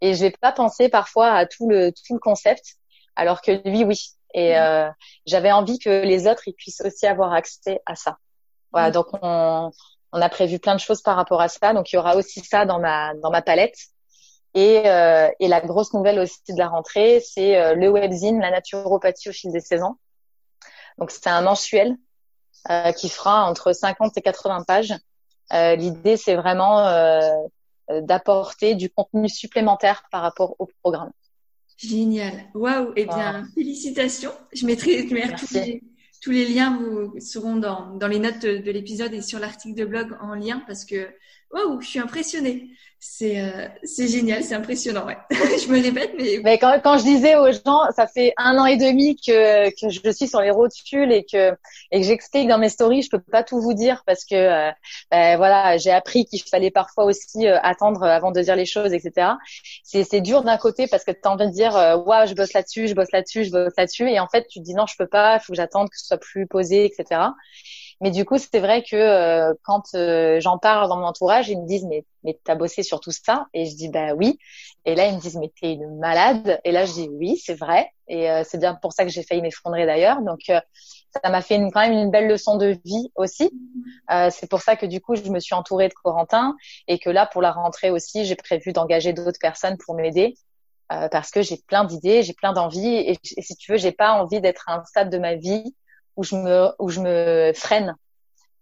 [0.02, 2.76] et je vais pas penser parfois à tout le tout le concept
[3.16, 4.00] alors que lui oui.
[4.34, 4.62] Et mmh.
[4.62, 4.90] euh,
[5.26, 8.18] j'avais envie que les autres ils puissent aussi avoir accès à ça.
[8.72, 8.94] Voilà, mmh.
[8.94, 9.72] donc on
[10.14, 12.40] on a prévu plein de choses par rapport à ça, donc il y aura aussi
[12.42, 13.78] ça dans ma dans ma palette.
[14.58, 18.50] Et, euh, et, la grosse nouvelle aussi de la rentrée, c'est euh, le webzine La
[18.50, 19.98] naturopathie au fil des saisons.
[20.98, 21.96] Donc c'est un mensuel
[22.72, 24.96] euh, qui fera entre 50 et 80 pages.
[25.52, 26.84] L'idée, c'est vraiment
[27.88, 31.12] d'apporter du contenu supplémentaire par rapport au programme.
[31.78, 32.50] Génial.
[32.56, 32.94] Waouh.
[32.96, 34.34] Eh bien, félicitations.
[34.52, 35.14] Je mettrai, tous,
[35.54, 35.84] les,
[36.22, 39.80] tous, les, liens vous seront dans, dans les notes de, de l'épisode et sur l'article
[39.80, 41.08] de blog en lien parce que
[41.52, 42.72] waouh, je suis impressionnée.
[43.00, 45.06] C'est euh, génial, c'est impressionnant.
[45.06, 45.18] Ouais.
[45.30, 46.40] je me répète, mais.
[46.44, 49.90] mais quand, quand je disais aux gens, ça fait un an et demi que que
[49.90, 51.52] je suis sur les rotules et que
[51.92, 54.72] et que j'explique dans mes stories, je peux pas tout vous dire parce que euh,
[55.12, 58.94] ben, voilà, j'ai appris qu'il fallait parfois aussi euh, attendre avant de dire les choses,
[58.94, 59.34] etc.
[59.84, 61.74] C'est dur d'un côté parce que tu as envie de dire
[62.06, 64.64] waouh, je bosse là-dessus, je bosse là-dessus, je bosse là-dessus, et en fait tu te
[64.64, 67.22] dis non, je peux pas, il faut que j'attende que ce soit plus posé, etc.
[68.00, 71.60] Mais du coup, c'est vrai que euh, quand euh, j'en parle dans mon entourage, ils
[71.60, 73.48] me disent mais mais t'as bossé sur tout ça?
[73.54, 74.38] Et je dis bah oui.
[74.86, 76.60] Et là ils me disent mais t'es une malade.
[76.64, 77.92] Et là je dis oui, c'est vrai.
[78.08, 80.22] Et euh, c'est bien pour ça que j'ai failli m'effondrer d'ailleurs.
[80.22, 83.50] Donc ça m'a fait une, quand même une belle leçon de vie aussi.
[84.30, 86.56] c'est pour ça que du coup je me suis entourée de Corentin
[86.88, 90.36] et que là pour la rentrée aussi j'ai prévu d'engager d'autres personnes pour m'aider.
[90.90, 94.12] parce que j'ai plein d'idées, j'ai plein d'envies et, et, si tu veux, j'ai pas
[94.14, 95.74] envie d'être à un stade de ma vie
[96.18, 97.96] où je me où je me freine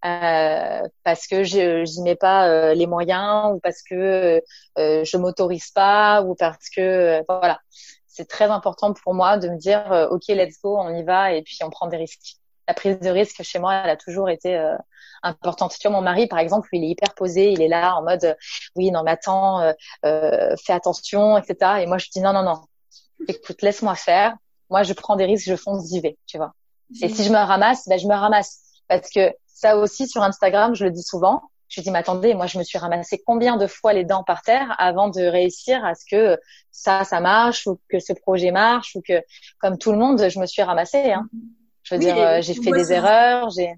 [0.06, 4.42] euh, parce que je n'y mets pas euh, les moyens ou parce que
[4.78, 7.60] euh, je m'autorise pas ou parce que euh, voilà.
[8.08, 11.34] C'est très important pour moi de me dire euh, ok let's go on y va
[11.34, 12.38] et puis on prend des risques.
[12.68, 14.58] La prise de risque chez moi elle a toujours été
[15.24, 15.76] importante.
[15.80, 18.38] Tu vois mon mari par exemple il est hyper posé il est là en mode
[18.76, 22.62] oui non mais attends fais attention etc et moi je dis non non non.
[23.28, 24.36] Écoute laisse-moi faire.
[24.70, 26.54] Moi je prends des risques je fonce j'y vais tu vois
[27.02, 28.62] et si je me ramasse, ben, je me ramasse.
[28.88, 32.46] Parce que ça aussi, sur Instagram, je le dis souvent, je dis, mais attendez, moi,
[32.46, 35.96] je me suis ramassé combien de fois les dents par terre avant de réussir à
[35.96, 36.40] ce que
[36.72, 39.22] ça, ça marche ou que ce projet marche ou que,
[39.60, 41.12] comme tout le monde, je me suis ramassée.
[41.12, 41.28] Hein.
[41.84, 43.74] Je veux dire, euh, j'ai fait des erreurs, j'ai.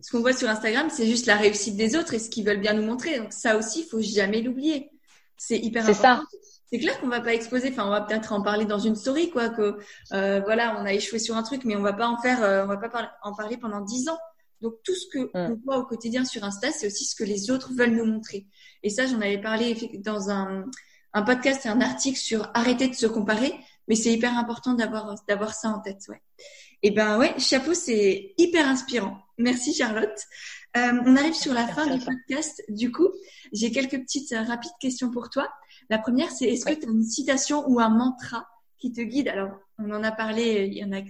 [0.00, 2.60] Ce qu'on voit sur Instagram, c'est juste la réussite des autres et ce qu'ils veulent
[2.60, 3.18] bien nous montrer.
[3.18, 4.90] Donc ça aussi, il faut jamais l'oublier.
[5.36, 6.24] C'est hyper important.
[6.30, 7.70] C'est ça c'est clair qu'on va pas exposer.
[7.70, 9.50] Enfin, on va peut-être en parler dans une story, quoi.
[9.50, 9.78] Que
[10.12, 12.64] euh, voilà, on a échoué sur un truc, mais on va pas en faire, euh,
[12.64, 14.18] on va pas en parler pendant dix ans.
[14.62, 15.30] Donc tout ce que mm.
[15.34, 18.46] on voit au quotidien sur Insta, c'est aussi ce que les autres veulent nous montrer.
[18.82, 20.64] Et ça, j'en avais parlé dans un,
[21.12, 23.52] un podcast et un article sur arrêter de se comparer,
[23.86, 26.22] mais c'est hyper important d'avoir d'avoir ça en tête, ouais.
[26.82, 29.18] Et ben ouais, chapeau, c'est hyper inspirant.
[29.38, 30.18] Merci Charlotte.
[30.76, 32.62] Euh, on arrive sur la fin du podcast.
[32.68, 33.08] Du coup,
[33.52, 35.52] j'ai quelques petites euh, rapides questions pour toi.
[35.90, 38.46] La première, c'est est-ce que tu as une citation ou un mantra
[38.78, 39.28] qui te guide?
[39.28, 41.00] Alors, on en a parlé, il y en a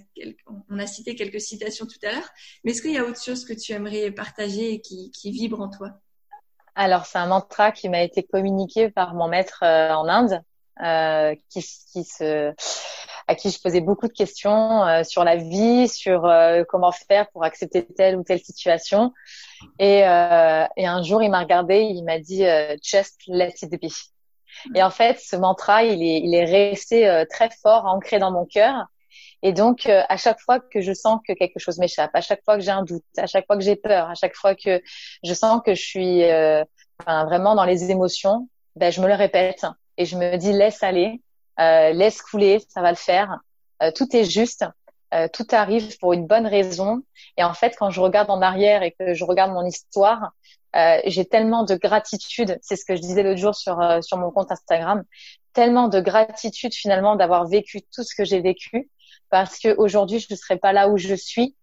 [0.70, 2.28] on a cité quelques citations tout à l'heure,
[2.64, 5.60] mais est-ce qu'il y a autre chose que tu aimerais partager et qui, qui vibre
[5.60, 5.90] en toi?
[6.74, 10.42] Alors, c'est un mantra qui m'a été communiqué par mon maître euh, en Inde,
[10.82, 11.60] euh, qui,
[11.92, 12.54] qui se
[13.28, 17.30] à qui je posais beaucoup de questions euh, sur la vie, sur euh, comment faire
[17.30, 19.12] pour accepter telle ou telle situation.
[19.78, 22.44] Et, euh, et un jour, il m'a regardé, il m'a dit
[22.82, 23.88] "Just let it be".
[24.74, 28.30] Et en fait, ce mantra, il est, il est resté euh, très fort, ancré dans
[28.30, 28.86] mon cœur.
[29.42, 32.44] Et donc, euh, à chaque fois que je sens que quelque chose m'échappe, à chaque
[32.44, 34.80] fois que j'ai un doute, à chaque fois que j'ai peur, à chaque fois que
[35.24, 36.64] je sens que je suis euh,
[37.00, 39.66] enfin, vraiment dans les émotions, ben, je me le répète
[39.98, 41.20] et je me dis laisse aller,
[41.58, 43.38] laisse couler, ça va le faire.
[43.94, 44.64] tout est juste,
[45.32, 47.02] tout arrive pour une bonne raison.
[47.36, 50.32] Et en fait, quand je regarde en arrière et que je regarde mon histoire,
[50.74, 54.16] euh, j'ai tellement de gratitude, c'est ce que je disais l'autre jour sur euh, sur
[54.16, 55.04] mon compte Instagram,
[55.52, 58.90] tellement de gratitude finalement d'avoir vécu tout ce que j'ai vécu,
[59.28, 61.54] parce que aujourd'hui je ne serais pas là où je suis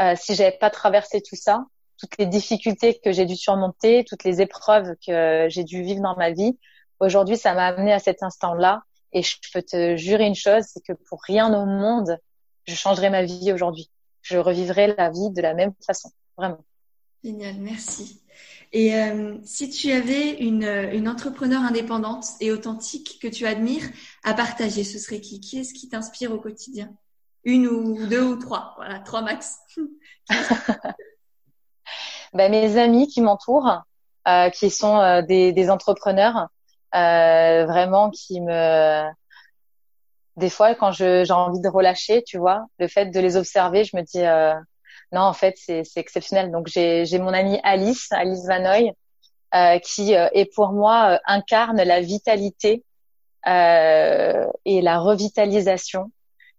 [0.00, 1.64] euh, si j'avais pas traversé tout ça,
[1.98, 6.16] toutes les difficultés que j'ai dû surmonter, toutes les épreuves que j'ai dû vivre dans
[6.16, 6.56] ma vie.
[7.00, 8.82] Aujourd'hui, ça m'a amené à cet instant-là,
[9.12, 12.16] et je peux te jurer une chose, c'est que pour rien au monde,
[12.66, 13.90] je changerai ma vie aujourd'hui.
[14.22, 16.64] Je revivrai la vie de la même façon, vraiment.
[17.24, 18.22] Génial, merci.
[18.72, 23.84] Et euh, si tu avais une, une entrepreneur indépendante et authentique que tu admires
[24.24, 25.40] à partager, ce serait qui?
[25.40, 26.90] Qui est-ce qui t'inspire au quotidien?
[27.44, 29.58] Une ou deux ou trois Voilà, trois max.
[32.32, 33.82] ben, mes amis qui m'entourent,
[34.28, 36.48] euh, qui sont euh, des, des, entrepreneurs,
[36.94, 39.10] euh, vraiment qui me...
[40.36, 43.96] Des fois, quand j'ai envie de relâcher, tu vois, le fait de les observer, je
[43.96, 44.22] me dis
[45.12, 46.50] non, en fait, c'est exceptionnel.
[46.50, 48.92] Donc, j'ai mon amie Alice, Alice Vanoy,
[49.54, 52.82] euh, qui euh, est pour moi euh, incarne la vitalité
[53.46, 56.10] euh, et la revitalisation.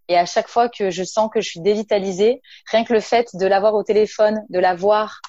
[0.06, 3.34] Et à chaque fois que je sens que je suis dévitalisée, rien que le fait
[3.34, 5.20] de l'avoir au téléphone, de la voir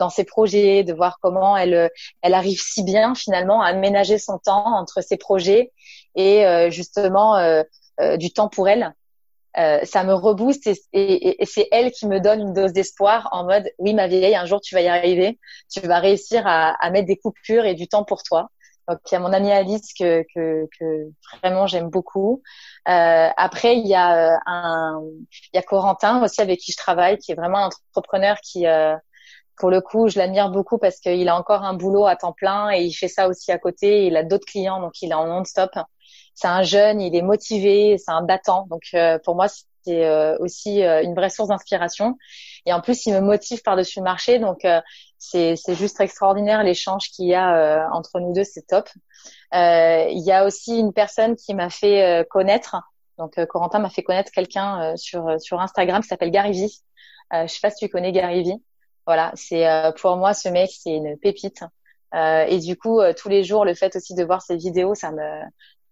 [0.00, 4.38] dans ses projets, de voir comment elle, elle arrive si bien finalement à ménager son
[4.38, 5.70] temps entre ses projets
[6.16, 7.36] et justement
[8.18, 8.94] du temps pour elle.
[9.58, 13.70] Euh, ça me rebooste et, c'est elle qui me donne une dose d'espoir en mode
[13.78, 15.38] oui ma vieille un jour tu vas y arriver
[15.72, 18.50] tu vas réussir à, mettre des coupures et du temps pour toi
[18.86, 22.42] donc il y a mon amie Alice que, que, que vraiment j'aime beaucoup
[22.86, 25.00] euh, après il y a euh, un
[25.32, 28.66] il y a Corentin aussi avec qui je travaille qui est vraiment un entrepreneur qui
[29.58, 32.70] pour le coup, je l'admire beaucoup parce qu'il a encore un boulot à temps plein
[32.70, 34.06] et il fait ça aussi à côté.
[34.06, 35.70] Il a d'autres clients, donc il est en non-stop.
[36.36, 38.66] C'est un jeune, il est motivé, c'est un battant.
[38.70, 42.16] Donc euh, pour moi, c'est euh, aussi euh, une vraie source d'inspiration.
[42.64, 44.38] Et en plus, il me motive par-dessus le marché.
[44.38, 44.64] Donc
[45.18, 48.88] c'est juste extraordinaire l'échange qu'il y a entre nous deux, c'est top.
[49.52, 52.76] il y a aussi une personne qui m'a fait connaître.
[53.18, 56.68] Donc Corentin m'a fait connaître quelqu'un sur sur Instagram qui s'appelle Gary V.
[57.32, 58.60] je sais pas si tu connais Gary V.
[59.06, 61.62] Voilà, c'est euh, pour moi ce mec, c'est une pépite.
[62.14, 64.94] Euh, et du coup, euh, tous les jours, le fait aussi de voir ses vidéos,
[64.94, 65.42] ça me,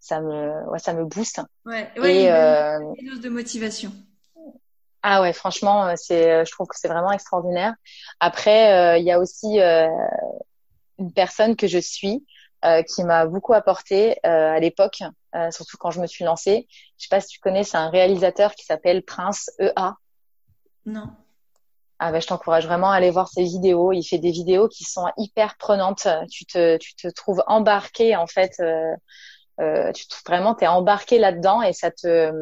[0.04, 1.40] ça me, ouais, ça me booste.
[1.64, 2.14] Ouais, ouais.
[2.14, 3.90] Et, euh, une dose de motivation.
[5.02, 7.74] Ah ouais, franchement, c'est, je trouve que c'est vraiment extraordinaire.
[8.20, 12.24] Après, il y a aussi une personne que je suis
[12.88, 15.02] qui m'a beaucoup apporté à l'époque,
[15.50, 16.66] surtout quand je me suis lancée.
[16.96, 19.96] Je sais pas si tu connais, c'est un réalisateur qui s'appelle Prince EA.
[20.86, 21.10] Non.
[21.98, 23.92] Ah ben, je t'encourage vraiment à aller voir ses vidéos.
[23.92, 26.08] Il fait des vidéos qui sont hyper prenantes.
[26.30, 28.58] Tu te, tu te trouves embarqué en fait.
[29.60, 32.32] Euh, tu te, vraiment, t'es embarqué là-dedans et ça te,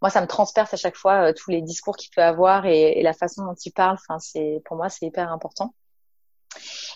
[0.00, 2.98] moi, ça me transperce à chaque fois euh, tous les discours qu'il peut avoir et,
[2.98, 3.94] et, la façon dont il parle.
[3.94, 5.74] Enfin, c'est pour moi, c'est hyper important.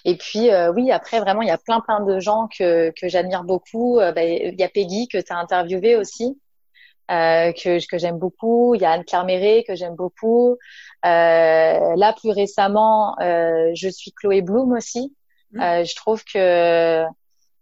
[0.04, 3.08] Et puis euh, oui, après vraiment, il y a plein plein de gens que que
[3.08, 3.98] j'admire beaucoup.
[3.98, 6.38] Euh, ben, il y a Peggy que tu as interviewé aussi.
[7.08, 8.74] Euh, que, que j'aime beaucoup.
[8.74, 9.24] Il y a Anne Claire
[9.64, 10.56] que j'aime beaucoup.
[11.04, 15.14] Euh, là, plus récemment, euh, je suis Chloé Bloom aussi.
[15.52, 15.60] Mmh.
[15.60, 17.04] Euh, je trouve que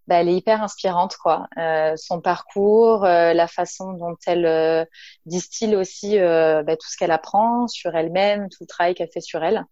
[0.06, 1.46] bah, elle est hyper inspirante, quoi.
[1.58, 4.86] Euh, son parcours, la façon dont elle
[5.26, 9.42] distille aussi bah, tout ce qu'elle apprend sur elle-même, tout le travail qu'elle fait sur
[9.42, 9.64] elle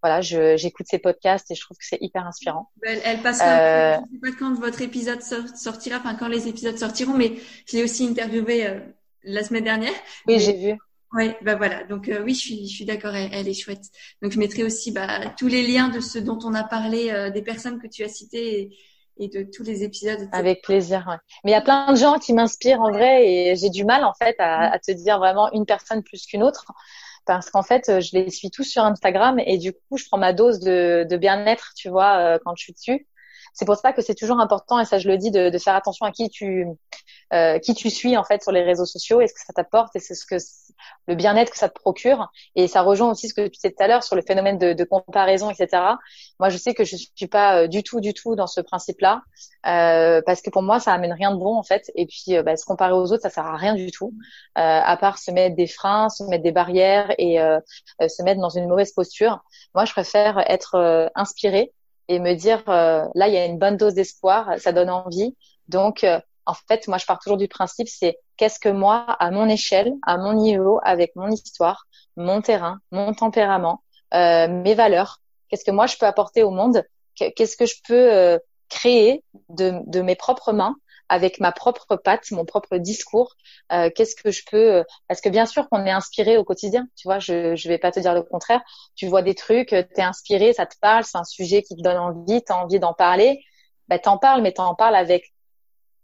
[0.00, 2.70] voilà, j'écoute ses podcasts et je trouve que c'est hyper inspirant.
[2.82, 3.96] Elle, elle passera, euh...
[3.96, 7.32] je sais pas quand votre épisode sortira, enfin quand les épisodes sortiront, mais
[7.66, 8.78] je l'ai aussi interviewé
[9.24, 9.94] la semaine dernière.
[10.28, 10.78] Oui, j'ai vu.
[11.14, 11.84] Oui, bah voilà.
[11.84, 13.14] Donc euh, oui, je suis, je suis d'accord.
[13.14, 13.84] Elle, est chouette.
[14.20, 17.30] Donc je mettrai aussi bah, tous les liens de ce dont on a parlé, euh,
[17.30, 18.78] des personnes que tu as citées et,
[19.26, 20.28] de tous les épisodes.
[20.30, 21.04] Avec plaisir.
[21.08, 21.16] Ouais.
[21.42, 24.04] Mais il y a plein de gens qui m'inspirent en vrai et j'ai du mal
[24.04, 26.66] en fait à, à te dire vraiment une personne plus qu'une autre
[27.26, 30.32] parce qu'en fait je les suis tous sur Instagram et du coup je prends ma
[30.32, 33.06] dose de, de bien-être, tu vois, euh, quand je suis dessus.
[33.58, 35.74] C'est pour ça que c'est toujours important et ça je le dis de, de faire
[35.74, 36.64] attention à qui tu
[37.32, 39.96] euh, qui tu suis en fait sur les réseaux sociaux et ce que ça t'apporte
[39.96, 40.36] et c'est ce que
[41.08, 42.30] le bien-être que ça te procure.
[42.54, 44.74] Et ça rejoint aussi ce que tu disais tout à l'heure sur le phénomène de,
[44.74, 45.82] de, comparaison etc
[46.38, 49.00] moi je sais que je suis pas euh, du tout du tout dans ce principe
[49.00, 49.22] là
[49.66, 51.90] euh, parce que pour moi ça amène rien de bon en fait.
[51.96, 54.14] Et puis euh, bah, se comparer aux autres ça sert à rien du tout
[54.54, 57.38] à part se mettre des freins se mettre des barrières et
[58.08, 59.42] se mettre dans une mauvaise posture.
[59.74, 61.72] Moi je préfère être inspirée
[62.08, 65.36] et me dire là il y a une bonne dose d'espoir ça donne envie.
[65.68, 66.04] Donc
[66.48, 69.92] en fait, moi, je pars toujours du principe, c'est qu'est-ce que moi, à mon échelle,
[70.06, 71.86] à mon niveau, avec mon histoire,
[72.16, 73.82] mon terrain, mon tempérament,
[74.14, 76.82] euh, mes valeurs, qu'est-ce que moi je peux apporter au monde,
[77.14, 78.38] qu'est-ce que je peux euh,
[78.70, 80.74] créer de, mes propres mains
[81.08, 83.34] avec ma propre patte, mon propre discours,
[83.72, 87.08] euh, qu'est-ce que je peux parce que bien sûr qu'on est inspiré au quotidien, tu
[87.08, 88.60] vois, je je vais pas te dire le contraire,
[88.94, 91.82] tu vois des trucs, tu es inspiré, ça te parle, c'est un sujet qui te
[91.82, 93.42] donne envie, tu as envie d'en parler,
[93.88, 95.32] bah t'en parles mais t'en parles avec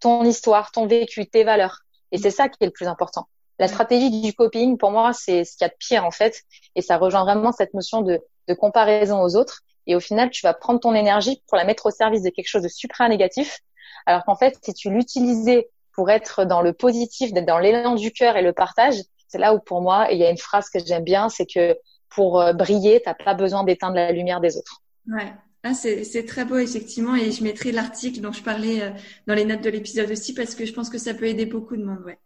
[0.01, 1.81] ton histoire, ton vécu, tes valeurs.
[2.13, 3.27] Et c'est ça qui est le plus important.
[3.59, 6.43] La stratégie du coping, pour moi, c'est ce qu'il y a de pire en fait,
[6.75, 8.21] et ça rejoint vraiment cette notion de,
[8.59, 9.63] comparaison aux autres.
[9.87, 12.49] Et au final, tu vas prendre ton énergie pour la mettre au service de quelque
[12.49, 13.61] chose de supra négatif,
[14.07, 18.11] alors qu'en fait, si tu l'utilisais pour être dans le positif, d'être dans l'élan du
[18.11, 18.97] cœur et le partage,
[19.29, 21.77] c'est là où pour moi, il y a une phrase que j'aime bien, c'est que
[22.09, 24.83] pour euh, briller, t'as pas besoin d'éteindre la lumière des autres.
[25.09, 25.33] Ouais,
[25.63, 28.91] ah, c'est très beau, effectivement, et je mettrai l'article dont je parlais euh,
[29.27, 31.77] dans les notes de l'épisode aussi parce que je pense que ça peut aider beaucoup
[31.77, 32.03] de monde.
[32.05, 32.19] Ouais.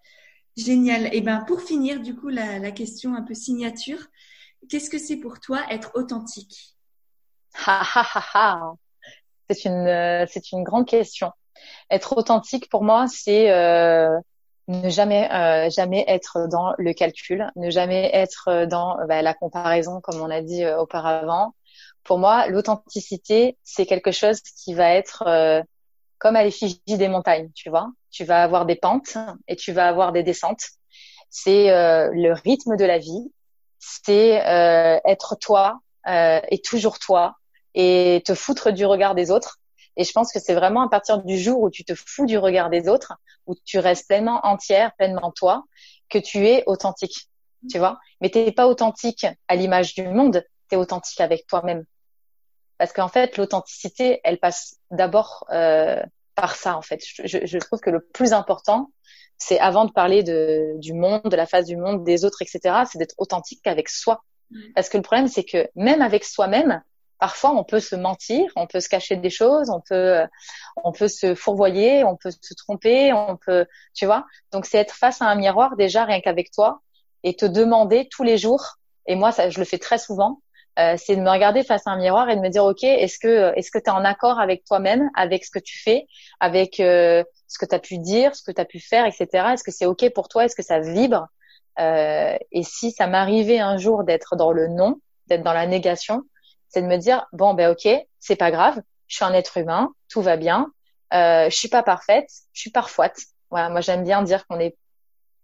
[0.57, 1.15] Génial.
[1.15, 4.01] Et ben pour finir, du coup, la, la question un peu signature,
[4.69, 6.75] qu'est-ce que c'est pour toi être authentique?
[9.49, 11.31] C'est une euh, c'est une grande question.
[11.91, 14.19] Être authentique pour moi, c'est euh,
[14.69, 20.01] ne jamais euh, jamais être dans le calcul, ne jamais être dans bah, la comparaison
[20.01, 21.55] comme on a dit auparavant,
[22.09, 25.63] pour moi, l'authenticité, c'est quelque chose qui va être euh,
[26.17, 27.91] comme à l'effigie des montagnes, tu vois.
[28.11, 30.63] Tu vas avoir des pentes et tu vas avoir des descentes.
[31.29, 33.31] C'est euh, le rythme de la vie.
[33.79, 37.35] C'est euh, être toi et toujours toi
[37.75, 39.59] et te foutre du regard des autres.
[39.99, 42.39] Et je pense que c'est vraiment à partir du jour où tu te fous du
[42.39, 43.15] regard des autres,
[43.47, 45.65] où tu restes pleinement entière, pleinement toi,
[46.09, 47.29] que tu es authentique.
[47.69, 51.85] Tu vois Mais t'es pas authentique à l'image du monde, tu es authentique avec toi-même.
[52.79, 56.01] Parce qu'en fait, l'authenticité, elle passe d'abord euh,
[56.37, 57.03] par ça, en fait.
[57.25, 58.93] Je, je, trouve que le plus important,
[59.37, 62.85] c'est avant de parler de, du monde, de la face du monde, des autres, etc.,
[62.89, 64.23] c'est d'être authentique avec soi.
[64.75, 66.83] Parce que le problème, c'est que même avec soi-même,
[67.19, 70.23] parfois on peut se mentir, on peut se cacher des choses, on peut
[70.85, 74.27] on peut se fourvoyer, on peut se tromper, on peut tu vois.
[74.53, 76.81] Donc c'est être face à un miroir déjà rien qu'avec toi
[77.25, 80.41] et te demander tous les jours et moi ça je le fais très souvent
[80.79, 83.19] euh, c'est de me regarder face à un miroir et de me dire ok est-ce
[83.19, 86.07] que est-ce que tu es en accord avec toi-même avec ce que tu fais
[86.39, 89.49] avec euh, ce que tu as pu dire ce que tu as pu faire etc
[89.53, 90.45] est-ce que c'est ok pour toi?
[90.45, 91.27] Est-ce que ça vibre?
[91.81, 96.23] Euh, et si ça m'arrivait un jour d'être dans le non d'être dans la négation
[96.69, 97.89] c'est de me dire bon ben ok
[98.19, 100.73] c'est pas grave je suis un être humain tout va bien
[101.15, 103.19] euh, je suis pas parfaite je suis parfoite
[103.51, 104.77] voilà moi j'aime bien dire qu'on est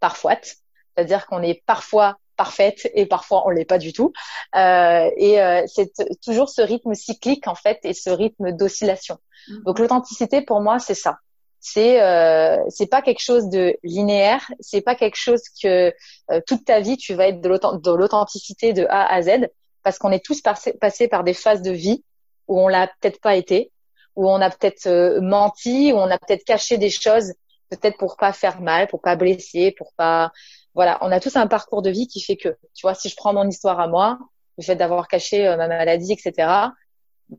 [0.00, 0.56] parfoite
[0.94, 4.12] c'est-à-dire qu'on est parfois parfaite et parfois on l'est pas du tout.
[4.56, 5.92] Euh, et euh, c'est
[6.22, 9.18] toujours ce rythme cyclique en fait et ce rythme d'oscillation.
[9.48, 9.62] Mm.
[9.64, 11.18] Donc l'authenticité pour moi c'est ça.
[11.60, 15.94] C'est euh, c'est pas quelque chose de linéaire, c'est pas quelque chose que
[16.30, 19.48] euh, toute ta vie tu vas être de l'authenticité de A à Z
[19.84, 22.02] parce qu'on est tous passés par des phases de vie
[22.48, 23.70] où on l'a peut-être pas été,
[24.16, 27.32] où on a peut-être euh, menti, où on a peut-être caché des choses
[27.70, 30.30] peut-être pour pas faire mal, pour pas blesser, pour pas
[30.74, 33.14] voilà, on a tous un parcours de vie qui fait que, tu vois, si je
[33.14, 34.18] prends mon histoire à moi,
[34.58, 36.32] le fait d'avoir caché euh, ma maladie, etc.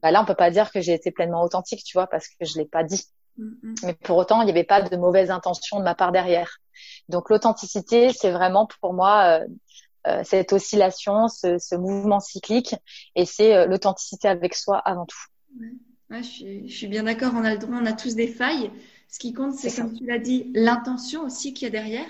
[0.02, 2.46] Bah là, on peut pas dire que j'ai été pleinement authentique, tu vois, parce que
[2.46, 3.04] je l'ai pas dit.
[3.38, 3.76] Mm-hmm.
[3.84, 6.60] Mais pour autant, il n'y avait pas de mauvaise intention de ma part derrière.
[7.10, 9.48] Donc l'authenticité, c'est vraiment pour moi euh, euh,
[10.23, 12.76] cette oscillation, ce, ce, mouvement cyclique,
[13.15, 15.18] et c'est l'authenticité avec soi avant tout.
[15.60, 16.22] Ouais.
[16.22, 17.34] je, suis, je, suis, bien d'accord.
[17.36, 18.72] On a le droit, on a tous des failles.
[19.10, 22.07] Ce qui compte, c'est comme tu l'as dit, l'intention aussi qu'il y a derrière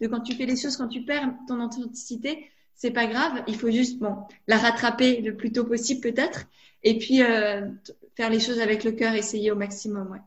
[0.00, 3.42] de quand tu fais les choses, quand tu perds ton authenticité, c'est pas grave.
[3.46, 4.16] Il faut juste bon
[4.46, 6.46] la rattraper le plus tôt possible peut-être,
[6.82, 7.68] et puis euh,
[8.16, 10.10] faire les choses avec le cœur, essayer au maximum.
[10.10, 10.20] Ouais.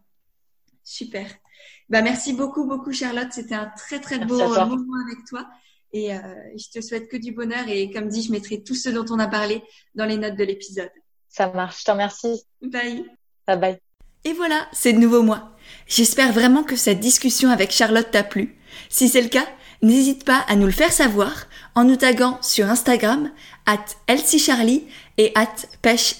[0.83, 1.27] Super.
[1.89, 3.31] Bah merci beaucoup beaucoup Charlotte.
[3.31, 5.47] C'était un très très beau moment avec toi.
[5.91, 6.19] Et euh,
[6.55, 7.67] je te souhaite que du bonheur.
[7.67, 9.63] Et comme dit, je mettrai tout ce dont on a parlé
[9.95, 10.91] dans les notes de l'épisode.
[11.27, 11.79] Ça marche.
[11.79, 12.43] Je te remercie.
[12.61, 13.05] Bye.
[13.47, 13.77] Bye bye.
[14.25, 15.55] Et voilà, c'est de nouveau moi.
[15.87, 18.57] J'espère vraiment que cette discussion avec Charlotte t'a plu.
[18.89, 19.47] Si c'est le cas,
[19.81, 23.31] N'hésite pas à nous le faire savoir en nous taguant sur Instagram
[23.65, 23.85] at
[24.37, 24.83] Charlie
[25.17, 26.15] et at pêche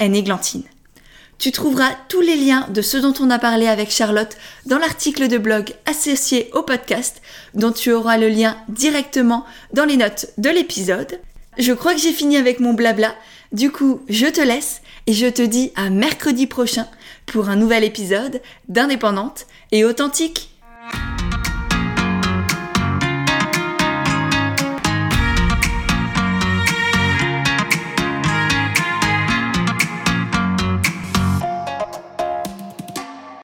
[1.40, 4.36] Tu trouveras tous les liens de ce dont on a parlé avec Charlotte
[4.66, 7.22] dans l'article de blog associé au podcast
[7.54, 11.22] dont tu auras le lien directement dans les notes de l'épisode.
[11.58, 13.16] Je crois que j'ai fini avec mon blabla.
[13.54, 16.88] Du coup, je te laisse et je te dis à mercredi prochain
[17.26, 20.50] pour un nouvel épisode d'Indépendante et authentique.